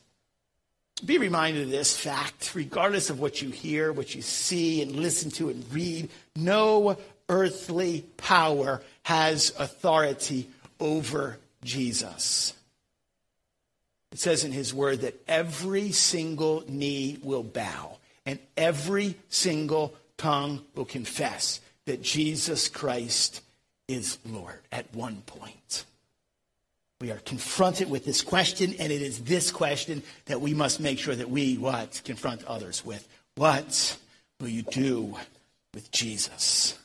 Be 1.05 1.19
reminded 1.19 1.65
of 1.65 1.71
this 1.71 1.97
fact, 1.97 2.55
regardless 2.55 3.11
of 3.11 3.21
what 3.21 3.43
you 3.43 3.51
hear, 3.51 3.93
what 3.93 4.15
you 4.15 4.23
see, 4.23 4.83
and 4.83 4.93
listen 4.93 5.31
to 5.33 5.51
and 5.51 5.65
read, 5.73 6.09
no 6.35 6.97
earthly 7.29 8.05
power 8.17 8.83
has 9.03 9.53
authority 9.59 10.49
over 10.81 11.39
Jesus. 11.63 12.55
It 14.13 14.19
says 14.19 14.45
in 14.45 14.53
his 14.53 14.73
word 14.73 15.03
that 15.03 15.21
every 15.29 15.93
single 15.93 16.65
knee 16.67 17.19
will 17.23 17.43
bow 17.43 17.99
and 18.25 18.39
every 18.57 19.15
single 19.29 19.95
tongue 20.17 20.63
will 20.75 20.85
confess 20.85 21.61
that 21.85 22.03
Jesus 22.03 22.69
Christ 22.69 23.43
is 23.87 24.19
Lord 24.25 24.59
at 24.73 24.93
one 24.95 25.23
point. 25.27 25.85
We 27.01 27.11
are 27.11 27.19
confronted 27.19 27.91
with 27.91 28.07
this 28.07 28.23
question, 28.23 28.75
and 28.79 28.91
it 28.91 29.03
is 29.03 29.21
this 29.21 29.51
question 29.51 30.03
that 30.27 30.41
we 30.41 30.55
must 30.55 30.81
make 30.81 30.99
sure 30.99 31.15
that 31.15 31.29
we 31.29 31.59
what 31.59 32.01
confront 32.05 32.43
others 32.45 32.85
with. 32.85 33.07
What 33.35 33.99
will 34.41 34.49
you 34.49 34.63
do 34.63 35.15
with 35.75 35.91
Jesus? 35.91 36.79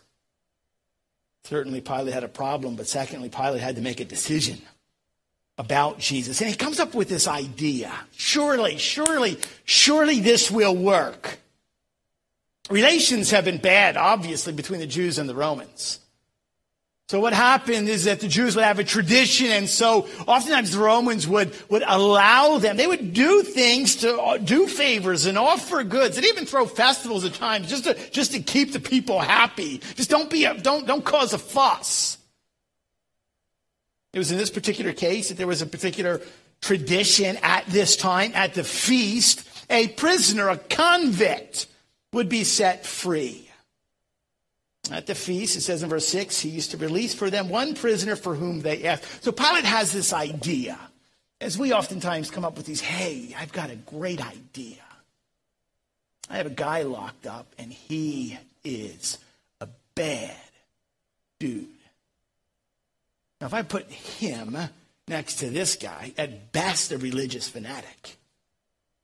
Certainly, 1.45 1.81
Pilate 1.81 2.13
had 2.13 2.25
a 2.25 2.29
problem, 2.29 2.75
but 2.75 2.87
secondly, 2.87 3.29
Pilate 3.29 3.61
had 3.61 3.77
to 3.77 3.81
make 3.81 4.01
a 4.01 4.05
decision 4.05 4.61
about 5.57 5.99
Jesus. 5.99 6.41
And 6.41 6.49
he 6.49 6.55
comes 6.55 6.79
up 6.79 6.93
with 6.93 7.07
this 7.07 7.27
idea 7.27 7.93
surely, 8.15 8.77
surely, 8.77 9.37
surely 9.63 10.19
this 10.19 10.51
will 10.51 10.75
work. 10.75 11.39
Relations 12.69 13.31
have 13.31 13.45
been 13.45 13.59
bad, 13.59 13.95
obviously, 13.95 14.53
between 14.53 14.79
the 14.79 14.87
Jews 14.87 15.17
and 15.19 15.29
the 15.29 15.35
Romans. 15.35 15.99
So 17.11 17.19
what 17.19 17.33
happened 17.33 17.89
is 17.89 18.05
that 18.05 18.21
the 18.21 18.29
Jews 18.29 18.55
would 18.55 18.63
have 18.63 18.79
a 18.79 18.85
tradition, 18.85 19.47
and 19.47 19.67
so 19.67 20.07
oftentimes 20.27 20.71
the 20.71 20.79
Romans 20.79 21.27
would, 21.27 21.53
would 21.69 21.83
allow 21.85 22.57
them. 22.57 22.77
They 22.77 22.87
would 22.87 23.11
do 23.11 23.43
things 23.43 23.97
to 23.97 24.17
uh, 24.17 24.37
do 24.37 24.65
favors 24.65 25.25
and 25.25 25.37
offer 25.37 25.83
goods, 25.83 26.15
and 26.15 26.25
even 26.25 26.45
throw 26.45 26.65
festivals 26.65 27.25
at 27.25 27.33
times 27.33 27.67
just 27.67 27.83
to 27.83 27.97
just 28.11 28.31
to 28.31 28.39
keep 28.39 28.71
the 28.71 28.79
people 28.79 29.19
happy. 29.19 29.79
Just 29.95 30.09
don't 30.09 30.29
be 30.29 30.45
a, 30.45 30.53
don't 30.53 30.87
don't 30.87 31.03
cause 31.03 31.33
a 31.33 31.37
fuss. 31.37 32.17
It 34.13 34.17
was 34.17 34.31
in 34.31 34.37
this 34.37 34.49
particular 34.49 34.93
case 34.93 35.27
that 35.27 35.37
there 35.37 35.47
was 35.47 35.61
a 35.61 35.65
particular 35.65 36.21
tradition 36.61 37.37
at 37.43 37.65
this 37.65 37.97
time, 37.97 38.31
at 38.35 38.53
the 38.53 38.63
feast, 38.63 39.45
a 39.69 39.89
prisoner, 39.89 40.47
a 40.47 40.55
convict, 40.55 41.67
would 42.13 42.29
be 42.29 42.45
set 42.45 42.85
free. 42.85 43.50
At 44.89 45.05
the 45.05 45.15
feast, 45.15 45.55
it 45.55 45.61
says 45.61 45.83
in 45.83 45.89
verse 45.89 46.07
6, 46.07 46.39
he 46.39 46.49
used 46.49 46.71
to 46.71 46.77
release 46.77 47.13
for 47.13 47.29
them 47.29 47.49
one 47.49 47.75
prisoner 47.75 48.15
for 48.15 48.33
whom 48.33 48.61
they 48.61 48.83
asked. 48.85 49.23
So 49.23 49.31
Pilate 49.31 49.65
has 49.65 49.91
this 49.91 50.11
idea, 50.11 50.79
as 51.39 51.57
we 51.57 51.71
oftentimes 51.71 52.31
come 52.31 52.43
up 52.43 52.57
with 52.57 52.65
these, 52.65 52.81
hey, 52.81 53.35
I've 53.37 53.53
got 53.53 53.69
a 53.69 53.75
great 53.75 54.25
idea. 54.25 54.77
I 56.29 56.37
have 56.37 56.47
a 56.47 56.51
guy 56.51 56.81
locked 56.83 57.27
up, 57.27 57.45
and 57.59 57.71
he 57.71 58.37
is 58.63 59.17
a 59.59 59.67
bad 59.95 60.35
dude. 61.39 61.67
Now, 63.39 63.47
if 63.47 63.53
I 63.53 63.61
put 63.61 63.89
him 63.91 64.57
next 65.07 65.35
to 65.35 65.49
this 65.49 65.75
guy, 65.75 66.13
at 66.17 66.51
best 66.51 66.91
a 66.91 66.97
religious 66.97 67.49
fanatic, 67.49 68.17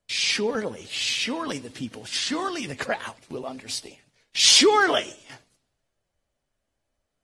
surely, 0.07 0.85
surely 0.89 1.59
the 1.59 1.69
people, 1.69 2.05
surely 2.05 2.65
the 2.65 2.75
crowd 2.75 3.15
will 3.29 3.45
understand. 3.45 3.97
Surely 4.33 5.13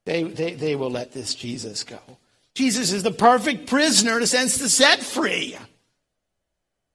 they, 0.05 0.23
they, 0.23 0.53
they 0.53 0.75
will 0.75 0.91
let 0.91 1.11
this 1.11 1.33
Jesus 1.35 1.83
go. 1.83 1.99
Jesus 2.55 2.91
is 2.91 3.03
the 3.03 3.11
perfect 3.11 3.67
prisoner 3.67 4.17
in 4.17 4.23
a 4.23 4.27
sense 4.27 4.59
to 4.59 4.69
set 4.69 5.01
free. 5.01 5.57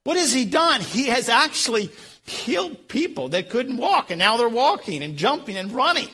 What 0.04 0.16
has 0.16 0.32
he 0.32 0.44
done? 0.44 0.80
He 0.80 1.06
has 1.06 1.28
actually 1.28 1.90
healed 2.24 2.88
people 2.88 3.30
that 3.30 3.50
couldn't 3.50 3.76
walk, 3.76 4.10
and 4.10 4.18
now 4.18 4.36
they're 4.36 4.48
walking 4.48 5.02
and 5.02 5.16
jumping 5.16 5.56
and 5.56 5.72
running. 5.72 6.08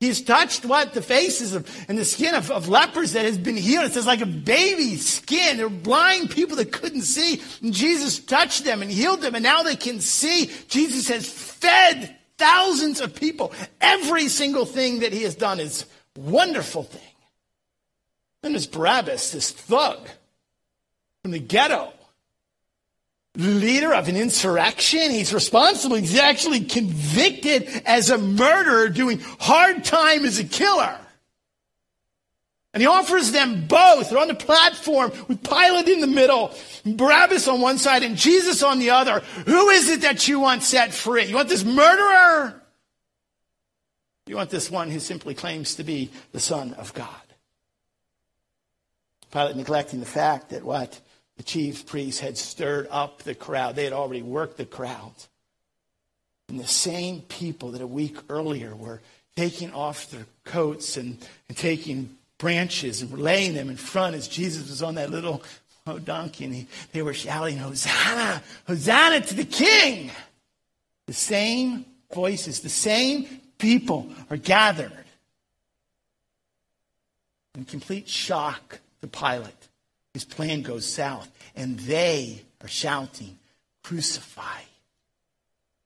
He's 0.00 0.20
touched 0.20 0.64
what? 0.64 0.94
The 0.94 1.02
faces 1.02 1.54
of, 1.54 1.68
and 1.88 1.96
the 1.96 2.04
skin 2.04 2.34
of, 2.34 2.50
of 2.50 2.68
lepers 2.68 3.12
that 3.12 3.24
has 3.24 3.38
been 3.38 3.56
healed. 3.56 3.84
It 3.84 3.92
says 3.92 4.06
like 4.06 4.20
a 4.20 4.26
baby's 4.26 5.08
skin. 5.08 5.58
They're 5.58 5.68
blind 5.68 6.30
people 6.30 6.56
that 6.56 6.72
couldn't 6.72 7.02
see. 7.02 7.40
And 7.62 7.72
Jesus 7.72 8.18
touched 8.18 8.64
them 8.64 8.82
and 8.82 8.90
healed 8.90 9.20
them, 9.20 9.36
and 9.36 9.44
now 9.44 9.62
they 9.62 9.76
can 9.76 10.00
see. 10.00 10.50
Jesus 10.66 11.06
has 11.06 11.28
fed 11.28 12.16
thousands 12.36 13.00
of 13.00 13.14
people. 13.14 13.52
Every 13.80 14.26
single 14.26 14.64
thing 14.64 15.00
that 15.00 15.12
he 15.12 15.22
has 15.22 15.36
done 15.36 15.60
is 15.60 15.86
wonderful 16.16 16.82
thing. 16.82 17.00
Then 18.42 18.52
there's 18.52 18.66
Barabbas, 18.66 19.30
this 19.30 19.50
thug 19.50 20.08
from 21.22 21.30
the 21.30 21.38
ghetto 21.38 21.92
leader 23.36 23.94
of 23.94 24.08
an 24.08 24.16
insurrection. 24.16 25.10
He's 25.10 25.32
responsible. 25.32 25.96
He's 25.96 26.18
actually 26.18 26.60
convicted 26.64 27.82
as 27.86 28.10
a 28.10 28.18
murderer 28.18 28.88
doing 28.88 29.20
hard 29.40 29.84
time 29.84 30.24
as 30.24 30.38
a 30.38 30.44
killer. 30.44 30.98
And 32.74 32.80
he 32.82 32.86
offers 32.86 33.32
them 33.32 33.66
both. 33.66 34.08
They're 34.08 34.18
on 34.18 34.28
the 34.28 34.34
platform 34.34 35.12
with 35.28 35.42
Pilate 35.42 35.88
in 35.88 36.00
the 36.00 36.06
middle, 36.06 36.54
Barabbas 36.86 37.46
on 37.46 37.60
one 37.60 37.76
side 37.78 38.02
and 38.02 38.16
Jesus 38.16 38.62
on 38.62 38.78
the 38.78 38.90
other. 38.90 39.20
Who 39.44 39.68
is 39.68 39.90
it 39.90 40.02
that 40.02 40.26
you 40.26 40.40
want 40.40 40.62
set 40.62 40.92
free? 40.92 41.26
You 41.26 41.34
want 41.34 41.50
this 41.50 41.64
murderer? 41.64 42.61
You 44.32 44.36
want 44.36 44.48
this 44.48 44.70
one 44.70 44.88
who 44.88 44.98
simply 44.98 45.34
claims 45.34 45.74
to 45.74 45.84
be 45.84 46.08
the 46.32 46.40
Son 46.40 46.72
of 46.78 46.94
God? 46.94 47.06
Pilate 49.30 49.56
neglecting 49.56 50.00
the 50.00 50.06
fact 50.06 50.48
that 50.48 50.64
what? 50.64 50.98
The 51.36 51.42
chief 51.42 51.84
priests 51.84 52.18
had 52.18 52.38
stirred 52.38 52.88
up 52.90 53.24
the 53.24 53.34
crowd. 53.34 53.76
They 53.76 53.84
had 53.84 53.92
already 53.92 54.22
worked 54.22 54.56
the 54.56 54.64
crowd. 54.64 55.12
And 56.48 56.58
the 56.58 56.66
same 56.66 57.20
people 57.20 57.72
that 57.72 57.82
a 57.82 57.86
week 57.86 58.16
earlier 58.30 58.74
were 58.74 59.02
taking 59.36 59.70
off 59.74 60.10
their 60.10 60.24
coats 60.44 60.96
and, 60.96 61.18
and 61.48 61.58
taking 61.58 62.16
branches 62.38 63.02
and 63.02 63.12
laying 63.18 63.52
them 63.52 63.68
in 63.68 63.76
front 63.76 64.16
as 64.16 64.28
Jesus 64.28 64.70
was 64.70 64.82
on 64.82 64.94
that 64.94 65.10
little 65.10 65.42
oh, 65.86 65.98
donkey. 65.98 66.46
And 66.46 66.54
he, 66.54 66.66
they 66.92 67.02
were 67.02 67.12
shouting, 67.12 67.58
Hosanna, 67.58 68.42
Hosanna 68.66 69.20
to 69.20 69.34
the 69.34 69.44
King. 69.44 70.10
The 71.06 71.12
same 71.12 71.84
voices, 72.14 72.60
the 72.60 72.70
same 72.70 73.41
people 73.62 74.08
are 74.28 74.36
gathered 74.36 74.92
in 77.54 77.64
complete 77.64 78.08
shock 78.08 78.80
to 79.00 79.06
Pilate. 79.06 79.68
His 80.12 80.24
plan 80.24 80.60
goes 80.60 80.84
south, 80.84 81.30
and 81.56 81.78
they 81.78 82.42
are 82.60 82.68
shouting, 82.68 83.38
Crucify 83.82 84.60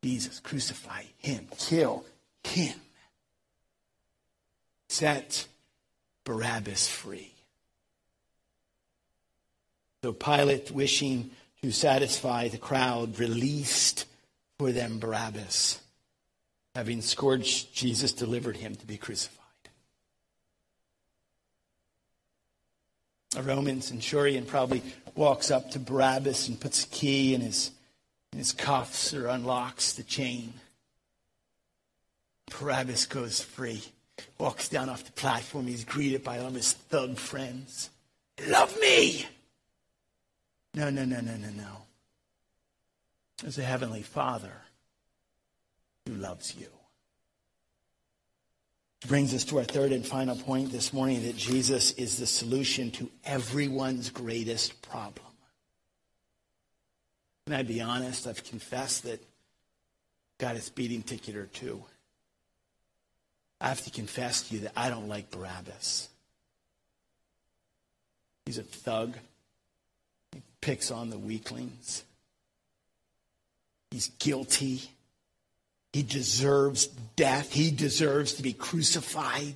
Jesus, 0.06 0.38
crucify 0.38 1.02
him, 1.18 1.48
kill 1.58 2.04
him. 2.44 2.74
Set 4.88 5.48
Barabbas 6.24 6.88
free. 6.88 7.32
So 10.04 10.12
Pilate, 10.12 10.70
wishing 10.70 11.30
to 11.60 11.72
satisfy 11.72 12.46
the 12.46 12.58
crowd, 12.58 13.18
released 13.18 14.06
for 14.58 14.70
them 14.70 15.00
Barabbas. 15.00 15.80
Having 16.76 17.00
scourged 17.00 17.74
Jesus, 17.74 18.12
delivered 18.12 18.58
him 18.58 18.74
to 18.74 18.86
be 18.86 18.98
crucified. 18.98 19.40
A 23.34 23.42
Roman 23.42 23.80
centurion 23.80 24.44
probably 24.44 24.82
walks 25.14 25.50
up 25.50 25.70
to 25.70 25.78
Barabbas 25.78 26.48
and 26.48 26.60
puts 26.60 26.84
a 26.84 26.88
key 26.88 27.32
in 27.32 27.40
his, 27.40 27.70
in 28.34 28.40
his 28.40 28.52
cuffs 28.52 29.14
or 29.14 29.28
unlocks 29.28 29.94
the 29.94 30.02
chain. 30.02 30.52
Barabbas 32.60 33.06
goes 33.06 33.40
free, 33.40 33.82
walks 34.36 34.68
down 34.68 34.90
off 34.90 35.02
the 35.02 35.12
platform. 35.12 35.66
He's 35.68 35.86
greeted 35.86 36.22
by 36.22 36.40
all 36.40 36.50
his 36.50 36.74
thug 36.74 37.16
friends. 37.16 37.88
Love 38.48 38.78
me! 38.82 39.24
No, 40.74 40.90
no, 40.90 41.06
no, 41.06 41.20
no, 41.20 41.36
no, 41.36 41.48
no. 41.56 41.76
There's 43.40 43.56
a 43.56 43.62
heavenly 43.62 44.02
Father 44.02 44.65
who 46.06 46.14
loves 46.14 46.54
you 46.56 46.68
brings 49.06 49.32
us 49.34 49.44
to 49.44 49.58
our 49.58 49.64
third 49.64 49.92
and 49.92 50.04
final 50.04 50.36
point 50.36 50.72
this 50.72 50.92
morning 50.92 51.22
that 51.22 51.36
Jesus 51.36 51.92
is 51.92 52.18
the 52.18 52.26
solution 52.26 52.90
to 52.92 53.10
everyone's 53.24 54.10
greatest 54.10 54.80
problem. 54.82 55.26
Can 57.46 57.54
I 57.54 57.62
be 57.62 57.80
honest? 57.80 58.26
I've 58.26 58.42
confessed 58.42 59.04
that 59.04 59.22
got 60.38 60.56
a 60.56 60.60
speeding 60.60 61.02
ticket 61.02 61.36
or 61.36 61.46
two. 61.46 61.82
I 63.60 63.68
have 63.68 63.84
to 63.84 63.90
confess 63.90 64.48
to 64.48 64.54
you 64.54 64.60
that 64.62 64.72
I 64.76 64.90
don't 64.90 65.08
like 65.08 65.30
Barabbas. 65.30 66.08
He's 68.44 68.58
a 68.58 68.62
thug. 68.62 69.14
He 70.32 70.42
picks 70.60 70.90
on 70.90 71.10
the 71.10 71.18
weaklings. 71.18 72.02
He's 73.90 74.08
guilty. 74.18 74.90
He 75.96 76.02
deserves 76.02 76.88
death. 77.16 77.54
He 77.54 77.70
deserves 77.70 78.35
to 78.35 78.42
be 78.42 78.52
crucified. 78.52 79.54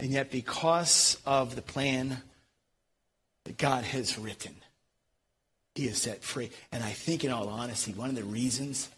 And 0.00 0.10
yet, 0.10 0.32
because 0.32 1.16
of 1.24 1.54
the 1.54 1.62
plan 1.62 2.20
that 3.44 3.56
God 3.56 3.84
has 3.84 4.18
written, 4.18 4.56
he 5.76 5.86
is 5.86 6.02
set 6.02 6.24
free. 6.24 6.50
And 6.72 6.82
I 6.82 6.90
think, 6.90 7.22
in 7.22 7.30
all 7.30 7.48
honesty, 7.48 7.92
one 7.92 8.08
of 8.08 8.16
the 8.16 8.24
reasons 8.24 8.88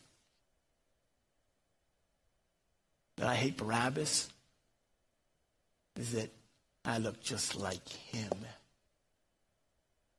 that 3.16 3.28
I 3.28 3.34
hate 3.34 3.58
Barabbas 3.58 4.30
is 5.98 6.12
that 6.12 6.30
I 6.86 6.96
look 6.96 7.22
just 7.22 7.54
like 7.54 7.86
him 7.86 8.32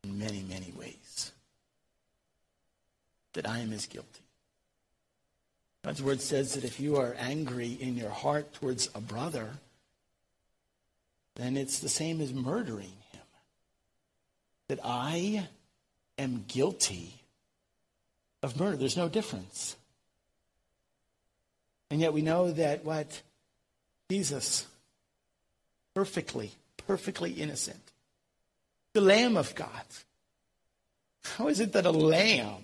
in 0.04 0.20
many, 0.20 0.44
many 0.48 0.72
ways. 0.78 1.32
That 3.34 3.50
I 3.50 3.58
am 3.58 3.74
as 3.74 3.88
guilty. 3.88 4.22
God's 5.84 6.04
word 6.04 6.22
says 6.22 6.54
that 6.54 6.64
if 6.64 6.80
you 6.80 6.98
are 6.98 7.16
angry 7.18 7.72
in 7.72 7.98
your 7.98 8.12
heart 8.12 8.54
towards 8.54 8.90
a 8.94 9.02
brother, 9.02 9.50
then 11.36 11.58
it's 11.58 11.80
the 11.80 11.90
same 11.90 12.22
as 12.22 12.34
murdering 12.34 12.94
him. 13.12 13.22
That 14.68 14.80
I 14.84 15.48
am 16.20 16.46
guilty 16.48 17.16
of 18.44 18.60
murder. 18.60 18.78
There's 18.78 18.98
no 18.98 19.10
difference. 19.10 19.76
And 21.90 22.00
yet 22.00 22.14
we 22.14 22.22
know 22.22 22.52
that 22.52 22.86
what 22.86 23.22
Jesus, 24.10 24.68
perfectly, 25.94 26.52
perfectly 26.88 27.32
innocent, 27.32 27.82
the 28.94 29.02
Lamb 29.02 29.36
of 29.36 29.56
God. 29.56 29.86
How 31.24 31.48
is 31.48 31.60
it 31.60 31.74
that 31.74 31.86
a 31.86 31.92
lamb 31.92 32.64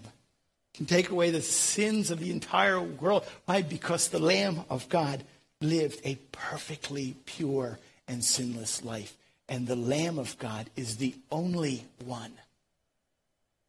can 0.77 0.85
take 0.85 1.09
away 1.09 1.31
the 1.31 1.41
sins 1.41 2.11
of 2.11 2.19
the 2.19 2.31
entire 2.31 2.79
world. 2.79 3.25
Why? 3.45 3.63
Because 3.63 4.09
the 4.09 4.19
Lamb 4.19 4.63
of 4.69 4.87
God 4.89 5.23
lived 5.59 5.99
a 6.05 6.15
perfectly 6.31 7.15
pure 7.25 7.79
and 8.07 8.23
sinless 8.23 8.83
life. 8.83 9.17
And 9.49 9.67
the 9.67 9.75
Lamb 9.75 10.19
of 10.19 10.37
God 10.37 10.69
is 10.75 10.97
the 10.97 11.15
only 11.31 11.85
one 12.05 12.31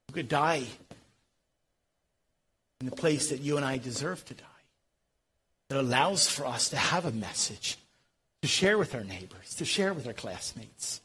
who 0.07 0.14
could 0.14 0.29
die 0.29 0.64
in 2.81 2.90
the 2.90 2.97
place 2.97 3.31
that 3.31 3.40
you 3.40 3.57
and 3.57 3.64
I 3.64 3.79
deserve 3.79 4.25
to 4.27 4.35
die. 4.35 4.44
That 5.68 5.81
allows 5.81 6.29
for 6.29 6.47
us 6.47 6.68
to 6.71 6.77
have 6.77 7.07
a 7.07 7.12
message 7.12 7.79
to 8.42 8.49
share 8.49 8.79
with 8.79 8.94
our 8.94 9.05
neighbors, 9.05 9.55
to 9.57 9.64
share 9.64 9.92
with 9.92 10.07
our 10.07 10.12
classmates. 10.12 11.01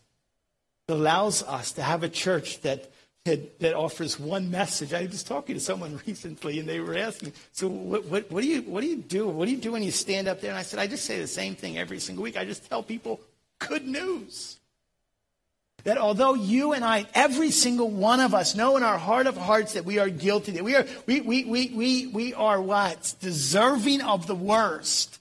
It 0.88 0.94
allows 0.94 1.44
us 1.44 1.72
to 1.74 1.82
have 1.82 2.04
a 2.04 2.10
church 2.10 2.62
that, 2.62 2.92
that, 3.26 3.74
offers 3.74 4.20
one 4.20 4.52
message. 4.52 4.94
I 4.94 5.04
was 5.04 5.24
talking 5.24 5.56
to 5.56 5.62
someone 5.62 6.00
recently, 6.08 6.60
and 6.60 6.68
they 6.68 6.80
were 6.80 6.98
asking, 6.98 7.34
"So, 7.52 7.68
what, 7.68 8.06
what, 8.06 8.30
what, 8.32 8.42
do 8.42 8.48
you 8.48 8.62
what 8.64 8.82
do 8.82 8.88
you 8.88 8.98
do? 8.98 9.28
What 9.28 9.46
do 9.46 9.52
you 9.52 9.58
do 9.58 9.72
when 9.72 9.84
you 9.84 9.92
stand 9.92 10.28
up 10.28 10.42
there?" 10.42 10.50
And 10.50 10.60
I 10.60 10.64
said, 10.64 10.80
"I 10.80 10.88
just 10.88 11.06
say 11.06 11.20
the 11.20 11.28
same 11.28 11.56
thing 11.56 11.78
every 11.78 12.00
single 12.00 12.24
week. 12.24 12.38
I 12.38 12.46
just 12.46 12.70
tell 12.70 12.84
people 12.84 13.22
good 13.60 13.88
news." 13.88 14.60
That 15.84 15.98
although 15.98 16.34
you 16.34 16.72
and 16.72 16.84
I, 16.84 17.06
every 17.14 17.52
single 17.52 17.90
one 17.90 18.22
of 18.22 18.34
us, 18.34 18.56
know 18.56 18.78
in 18.78 18.84
our 18.84 18.98
heart 18.98 19.28
of 19.28 19.36
hearts 19.36 19.74
that 19.74 19.84
we 19.84 20.00
are 20.00 20.10
guilty, 20.10 20.54
that 20.54 20.64
we 20.64 20.76
are, 20.76 20.86
we, 21.06 21.20
we, 21.20 21.44
we, 21.44 21.72
we, 21.76 22.08
we 22.08 22.34
are 22.34 22.62
what? 22.62 23.16
Deserving 23.20 24.02
of 24.02 24.26
the 24.26 24.36
worst. 24.36 25.20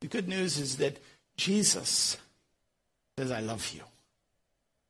The 0.00 0.06
good 0.06 0.28
news 0.28 0.58
is 0.58 0.76
that 0.76 0.98
Jesus 1.36 2.16
says, 3.18 3.32
I 3.32 3.40
love 3.40 3.68
you, 3.74 3.82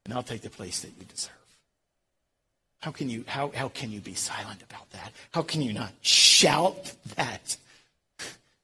and 0.07 0.15
I'll 0.15 0.23
take 0.23 0.43
the 0.43 0.51
place 0.51 0.81
that 0.83 0.93
you 0.99 1.05
deserve. 1.05 1.33
How 2.81 2.93
can 2.93 3.11
you, 3.11 3.25
how, 3.27 3.51
how 3.53 3.69
can 3.69 3.91
you 3.91 4.01
be 4.01 4.15
silent 4.15 4.63
about 4.63 4.89
that? 4.91 5.11
How 5.33 5.43
can 5.43 5.63
you 5.63 5.73
not 5.73 5.93
shout 6.01 6.95
that? 7.17 7.57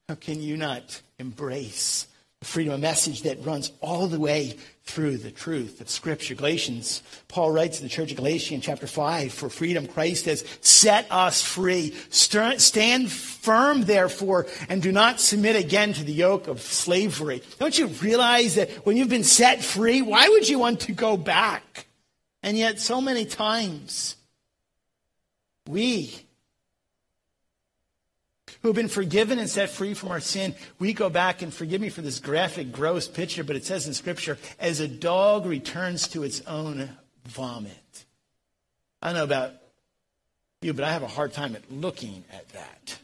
How 0.08 0.14
can 0.14 0.40
you 0.40 0.56
not 0.56 1.02
embrace 1.18 2.06
freedom, 2.44 2.74
a 2.74 2.78
message 2.78 3.22
that 3.22 3.44
runs 3.44 3.72
all 3.80 4.06
the 4.06 4.18
way 4.18 4.56
through 4.84 5.16
the 5.16 5.30
truth 5.30 5.80
of 5.80 5.88
Scripture. 5.88 6.34
Galatians, 6.34 7.02
Paul 7.28 7.52
writes 7.52 7.76
to 7.76 7.84
the 7.84 7.88
church 7.88 8.10
of 8.10 8.16
Galatia 8.16 8.54
in 8.54 8.60
chapter 8.60 8.86
5 8.86 9.32
For 9.32 9.48
freedom, 9.48 9.86
Christ 9.86 10.26
has 10.26 10.44
set 10.60 11.06
us 11.10 11.40
free. 11.40 11.94
Stand 12.10 13.10
firm, 13.10 13.84
therefore, 13.84 14.46
and 14.68 14.82
do 14.82 14.92
not 14.92 15.20
submit 15.20 15.56
again 15.56 15.92
to 15.94 16.04
the 16.04 16.12
yoke 16.12 16.48
of 16.48 16.60
slavery. 16.60 17.42
Don't 17.58 17.78
you 17.78 17.86
realize 17.86 18.56
that 18.56 18.70
when 18.84 18.96
you've 18.96 19.08
been 19.08 19.24
set 19.24 19.62
free, 19.62 20.02
why 20.02 20.28
would 20.28 20.48
you 20.48 20.58
want 20.58 20.80
to 20.80 20.92
go 20.92 21.16
back? 21.16 21.86
And 22.42 22.58
yet, 22.58 22.80
so 22.80 23.00
many 23.00 23.24
times, 23.24 24.16
we 25.68 26.26
who 28.62 28.68
have 28.68 28.76
been 28.76 28.88
forgiven 28.88 29.38
and 29.38 29.50
set 29.50 29.70
free 29.70 29.92
from 29.94 30.10
our 30.10 30.20
sin, 30.20 30.54
we 30.78 30.92
go 30.92 31.10
back 31.10 31.42
and 31.42 31.52
forgive 31.52 31.80
me 31.80 31.88
for 31.88 32.00
this 32.00 32.20
graphic, 32.20 32.72
gross 32.72 33.08
picture, 33.08 33.44
but 33.44 33.56
it 33.56 33.64
says 33.64 33.86
in 33.86 33.94
Scripture, 33.94 34.38
as 34.58 34.80
a 34.80 34.88
dog 34.88 35.46
returns 35.46 36.08
to 36.08 36.22
its 36.22 36.40
own 36.42 36.88
vomit. 37.26 38.04
I 39.00 39.08
don't 39.08 39.16
know 39.16 39.24
about 39.24 39.52
you, 40.62 40.72
but 40.72 40.84
I 40.84 40.92
have 40.92 41.02
a 41.02 41.08
hard 41.08 41.32
time 41.32 41.56
at 41.56 41.70
looking 41.72 42.24
at 42.32 42.48
that. 42.50 42.98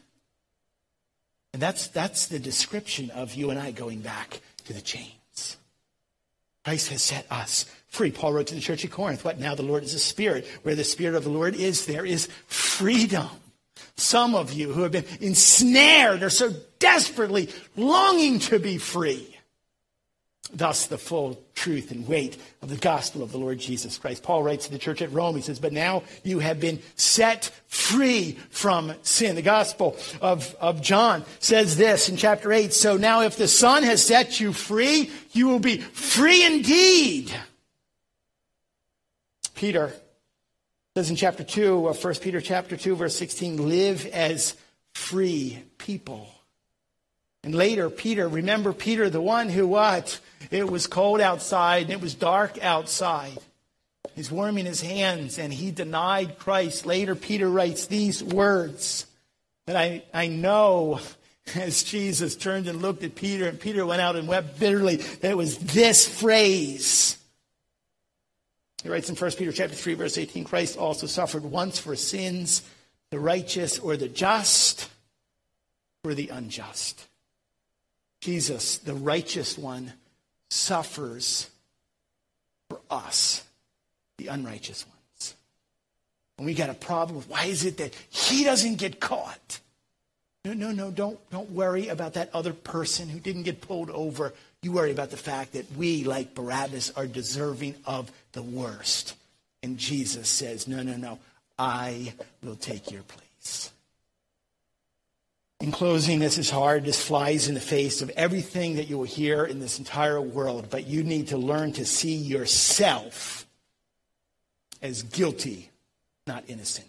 And 1.53 1.61
that's, 1.61 1.87
that's 1.87 2.27
the 2.27 2.39
description 2.39 3.09
of 3.11 3.33
you 3.33 3.49
and 3.49 3.59
I 3.59 3.71
going 3.71 3.99
back 3.99 4.39
to 4.65 4.73
the 4.73 4.81
chains. 4.81 5.57
Christ 6.63 6.89
has 6.89 7.01
set 7.01 7.25
us 7.29 7.65
free. 7.87 8.11
Paul 8.11 8.33
wrote 8.33 8.47
to 8.47 8.55
the 8.55 8.61
church 8.61 8.85
at 8.85 8.91
Corinth, 8.91 9.25
What 9.25 9.39
now? 9.39 9.55
The 9.55 9.63
Lord 9.63 9.83
is 9.83 9.93
a 9.93 9.99
spirit. 9.99 10.47
Where 10.63 10.75
the 10.75 10.83
spirit 10.83 11.15
of 11.15 11.23
the 11.23 11.29
Lord 11.29 11.55
is, 11.55 11.85
there 11.85 12.05
is 12.05 12.27
freedom. 12.47 13.27
Some 13.99 14.35
of 14.35 14.53
you 14.53 14.73
who 14.73 14.83
have 14.83 14.91
been 14.91 15.05
ensnared 15.19 16.23
are 16.23 16.29
so 16.29 16.53
desperately 16.79 17.49
longing 17.75 18.39
to 18.39 18.59
be 18.59 18.77
free. 18.77 19.35
Thus, 20.51 20.87
the 20.87 20.97
full 20.97 21.39
truth 21.53 21.91
and 21.91 22.07
weight 22.07 22.37
of 22.63 22.69
the 22.69 22.75
gospel 22.75 23.21
of 23.21 23.31
the 23.31 23.37
Lord 23.37 23.59
Jesus 23.59 23.99
Christ. 23.99 24.23
Paul 24.23 24.41
writes 24.41 24.65
to 24.65 24.71
the 24.71 24.79
church 24.79 25.01
at 25.03 25.11
Rome, 25.11 25.35
he 25.35 25.41
says, 25.41 25.59
But 25.59 25.73
now 25.73 26.03
you 26.23 26.39
have 26.39 26.59
been 26.59 26.79
set 26.95 27.51
free 27.67 28.31
from 28.49 28.93
sin. 29.03 29.35
The 29.35 29.43
gospel 29.43 29.95
of, 30.21 30.55
of 30.59 30.81
John 30.81 31.23
says 31.39 31.77
this 31.77 32.09
in 32.09 32.17
chapter 32.17 32.51
8 32.51 32.73
So 32.73 32.97
now, 32.97 33.21
if 33.21 33.37
the 33.37 33.47
Son 33.47 33.83
has 33.83 34.03
set 34.03 34.39
you 34.39 34.51
free, 34.51 35.11
you 35.33 35.47
will 35.47 35.59
be 35.59 35.77
free 35.77 36.43
indeed. 36.43 37.31
Peter 39.53 39.93
says 40.95 41.09
in 41.09 41.15
chapter 41.15 41.43
2 41.43 41.87
uh, 41.87 41.89
of 41.91 42.03
1 42.03 42.15
Peter 42.15 42.41
chapter 42.41 42.75
2 42.75 42.95
verse 42.95 43.15
16 43.15 43.69
live 43.69 44.05
as 44.07 44.55
free 44.93 45.61
people. 45.77 46.27
And 47.43 47.53
later 47.53 47.89
Peter, 47.89 48.27
remember 48.27 48.73
Peter 48.73 49.09
the 49.09 49.21
one 49.21 49.49
who 49.49 49.67
what? 49.67 50.19
It 50.51 50.69
was 50.69 50.87
cold 50.87 51.21
outside 51.21 51.83
and 51.83 51.91
it 51.91 52.01
was 52.01 52.15
dark 52.15 52.61
outside. 52.63 53.37
He's 54.15 54.31
warming 54.31 54.65
his 54.65 54.81
hands 54.81 55.37
and 55.37 55.53
he 55.53 55.71
denied 55.71 56.39
Christ. 56.39 56.85
Later 56.85 57.15
Peter 57.15 57.47
writes 57.47 57.85
these 57.85 58.23
words 58.23 59.05
that 59.67 59.75
I, 59.75 60.03
I 60.11 60.27
know 60.27 60.99
as 61.55 61.83
Jesus 61.83 62.35
turned 62.35 62.67
and 62.67 62.81
looked 62.81 63.03
at 63.03 63.13
Peter 63.13 63.47
and 63.47 63.59
Peter 63.59 63.85
went 63.85 64.01
out 64.01 64.15
and 64.15 64.27
wept 64.27 64.59
bitterly. 64.59 64.97
That 65.21 65.37
was 65.37 65.57
this 65.59 66.07
phrase 66.07 67.18
he 68.83 68.89
writes 68.89 69.09
in 69.09 69.15
1 69.15 69.31
Peter 69.31 69.51
chapter 69.51 69.75
3, 69.75 69.93
verse 69.95 70.17
18, 70.17 70.43
Christ 70.45 70.77
also 70.77 71.07
suffered 71.07 71.43
once 71.43 71.79
for 71.79 71.95
sins, 71.95 72.61
the 73.09 73.19
righteous 73.19 73.77
or 73.79 73.97
the 73.97 74.07
just, 74.07 74.89
for 76.03 76.13
the 76.13 76.29
unjust. 76.29 77.05
Jesus, 78.21 78.77
the 78.77 78.93
righteous 78.93 79.57
one, 79.57 79.93
suffers 80.49 81.49
for 82.69 82.79
us, 82.89 83.43
the 84.17 84.27
unrighteous 84.27 84.85
ones. 84.85 85.35
And 86.37 86.45
we 86.45 86.53
got 86.53 86.69
a 86.69 86.73
problem 86.73 87.17
with 87.17 87.29
why 87.29 87.45
is 87.45 87.65
it 87.65 87.77
that 87.77 87.93
he 88.09 88.43
doesn't 88.43 88.75
get 88.75 88.99
caught? 88.99 89.59
No, 90.45 90.53
no, 90.53 90.71
no, 90.71 90.89
don't, 90.89 91.19
don't 91.31 91.51
worry 91.51 91.89
about 91.89 92.13
that 92.13 92.33
other 92.33 92.53
person 92.53 93.09
who 93.09 93.19
didn't 93.19 93.43
get 93.43 93.59
pulled 93.59 93.89
over. 93.89 94.33
You 94.61 94.71
worry 94.71 94.91
about 94.91 95.09
the 95.09 95.17
fact 95.17 95.53
that 95.53 95.69
we, 95.75 96.05
like 96.05 96.33
Barabbas, 96.33 96.91
are 96.95 97.07
deserving 97.07 97.75
of 97.85 98.09
the 98.31 98.43
worst. 98.43 99.15
And 99.61 99.77
Jesus 99.77 100.29
says, 100.29 100.67
No, 100.67 100.83
no, 100.83 100.95
no, 100.95 101.19
I 101.57 102.13
will 102.43 102.55
take 102.55 102.91
your 102.91 103.03
place. 103.03 103.71
In 105.59 105.73
closing, 105.73 106.19
this 106.19 106.37
is 106.37 106.49
hard. 106.49 106.85
This 106.85 107.03
flies 107.03 107.49
in 107.49 107.53
the 107.53 107.59
face 107.59 108.01
of 108.01 108.09
everything 108.11 108.75
that 108.75 108.87
you 108.87 108.97
will 108.97 109.03
hear 109.03 109.43
in 109.43 109.59
this 109.59 109.77
entire 109.77 110.21
world, 110.21 110.67
but 110.69 110.87
you 110.87 111.03
need 111.03 111.27
to 111.29 111.37
learn 111.37 111.73
to 111.73 111.85
see 111.85 112.15
yourself 112.15 113.45
as 114.81 115.03
guilty, 115.03 115.69
not 116.25 116.45
innocent. 116.47 116.87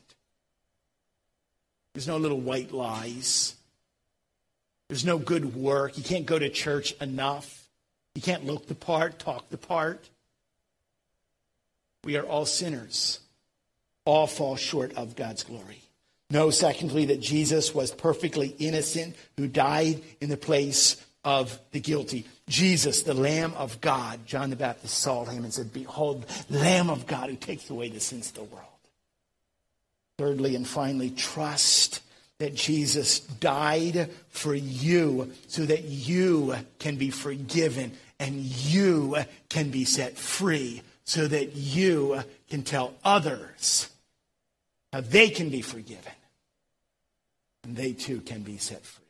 There's 1.94 2.06
no 2.06 2.18
little 2.18 2.40
white 2.40 2.72
lies. 2.72 3.56
There's 4.88 5.04
no 5.04 5.18
good 5.18 5.56
work. 5.56 5.98
You 5.98 6.04
can't 6.04 6.26
go 6.26 6.38
to 6.38 6.48
church 6.48 6.92
enough. 7.00 7.68
You 8.14 8.22
can't 8.22 8.44
look 8.44 8.68
the 8.68 8.76
part, 8.76 9.18
talk 9.18 9.48
the 9.50 9.58
part. 9.58 10.08
We 12.04 12.16
are 12.16 12.24
all 12.24 12.46
sinners. 12.46 13.20
All 14.04 14.26
fall 14.26 14.56
short 14.56 14.94
of 14.94 15.16
God's 15.16 15.42
glory. 15.42 15.82
Know, 16.30 16.50
secondly, 16.50 17.06
that 17.06 17.20
Jesus 17.20 17.74
was 17.74 17.90
perfectly 17.90 18.54
innocent 18.58 19.16
who 19.36 19.48
died 19.48 20.00
in 20.20 20.30
the 20.30 20.36
place 20.36 21.04
of 21.24 21.58
the 21.72 21.80
guilty. 21.80 22.26
Jesus, 22.48 23.02
the 23.02 23.14
Lamb 23.14 23.52
of 23.54 23.80
God, 23.80 24.26
John 24.26 24.50
the 24.50 24.56
Baptist 24.56 24.98
saw 24.98 25.24
him 25.24 25.44
and 25.44 25.52
said, 25.52 25.72
Behold, 25.72 26.24
Lamb 26.48 26.88
of 26.88 27.06
God 27.06 27.30
who 27.30 27.36
takes 27.36 27.68
away 27.68 27.88
the 27.88 28.00
sins 28.00 28.28
of 28.28 28.34
the 28.34 28.44
world. 28.44 28.64
Thirdly 30.18 30.54
and 30.54 30.66
finally, 30.66 31.10
trust 31.10 32.00
that 32.38 32.54
Jesus 32.54 33.20
died 33.20 34.10
for 34.28 34.54
you 34.54 35.32
so 35.48 35.64
that 35.66 35.84
you 35.84 36.54
can 36.78 36.96
be 36.96 37.10
forgiven 37.10 37.92
and 38.18 38.36
you 38.36 39.16
can 39.48 39.70
be 39.70 39.84
set 39.84 40.16
free 40.16 40.82
so 41.10 41.26
that 41.26 41.56
you 41.56 42.22
can 42.48 42.62
tell 42.62 42.94
others 43.04 43.90
how 44.92 45.00
they 45.00 45.28
can 45.28 45.48
be 45.48 45.60
forgiven 45.60 46.12
and 47.64 47.74
they 47.74 47.92
too 47.92 48.20
can 48.20 48.42
be 48.42 48.58
set 48.58 48.80
free. 48.84 49.04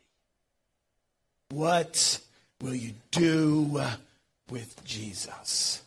What 1.51 2.19
will 2.63 2.75
you 2.75 2.95
do 3.11 3.83
with 4.49 4.83
Jesus? 4.83 5.83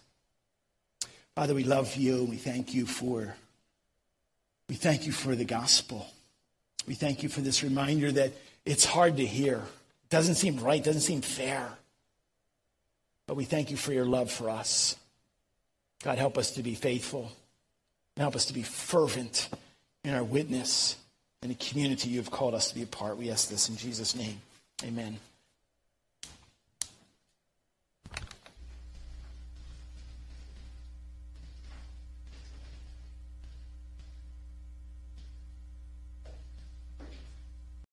Father, 1.33 1.55
we 1.55 1.63
love 1.63 1.95
you. 1.95 2.25
We 2.25 2.37
thank 2.37 2.75
you 2.75 2.85
for 2.85 3.35
we 4.69 4.75
thank 4.75 5.07
you 5.07 5.11
for 5.11 5.35
the 5.35 5.45
gospel. 5.45 6.05
We 6.85 6.93
thank 6.93 7.23
you 7.23 7.29
for 7.29 7.41
this 7.41 7.63
reminder 7.63 8.11
that 8.11 8.33
it's 8.65 8.85
hard 8.85 9.17
to 9.17 9.25
hear. 9.25 9.55
It 9.55 10.09
doesn't 10.11 10.35
seem 10.35 10.59
right, 10.59 10.83
doesn't 10.83 11.01
seem 11.01 11.21
fair. 11.21 11.69
But 13.25 13.35
we 13.35 13.45
thank 13.45 13.71
you 13.71 13.77
for 13.77 13.93
your 13.93 14.05
love 14.05 14.29
for 14.29 14.51
us. 14.51 14.95
God, 16.03 16.17
help 16.17 16.37
us 16.37 16.51
to 16.51 16.63
be 16.63 16.75
faithful. 16.75 17.31
Help 18.17 18.35
us 18.35 18.45
to 18.45 18.53
be 18.53 18.61
fervent 18.61 19.49
in 20.03 20.13
our 20.13 20.23
witness 20.23 20.97
in 21.41 21.49
the 21.49 21.55
community 21.55 22.09
you 22.09 22.17
have 22.19 22.31
called 22.31 22.53
us 22.53 22.69
to 22.69 22.75
be 22.75 22.83
a 22.83 22.87
part. 22.87 23.17
We 23.17 23.31
ask 23.31 23.49
this 23.49 23.69
in 23.69 23.77
Jesus' 23.77 24.15
name. 24.15 24.41
Amen. 24.83 25.17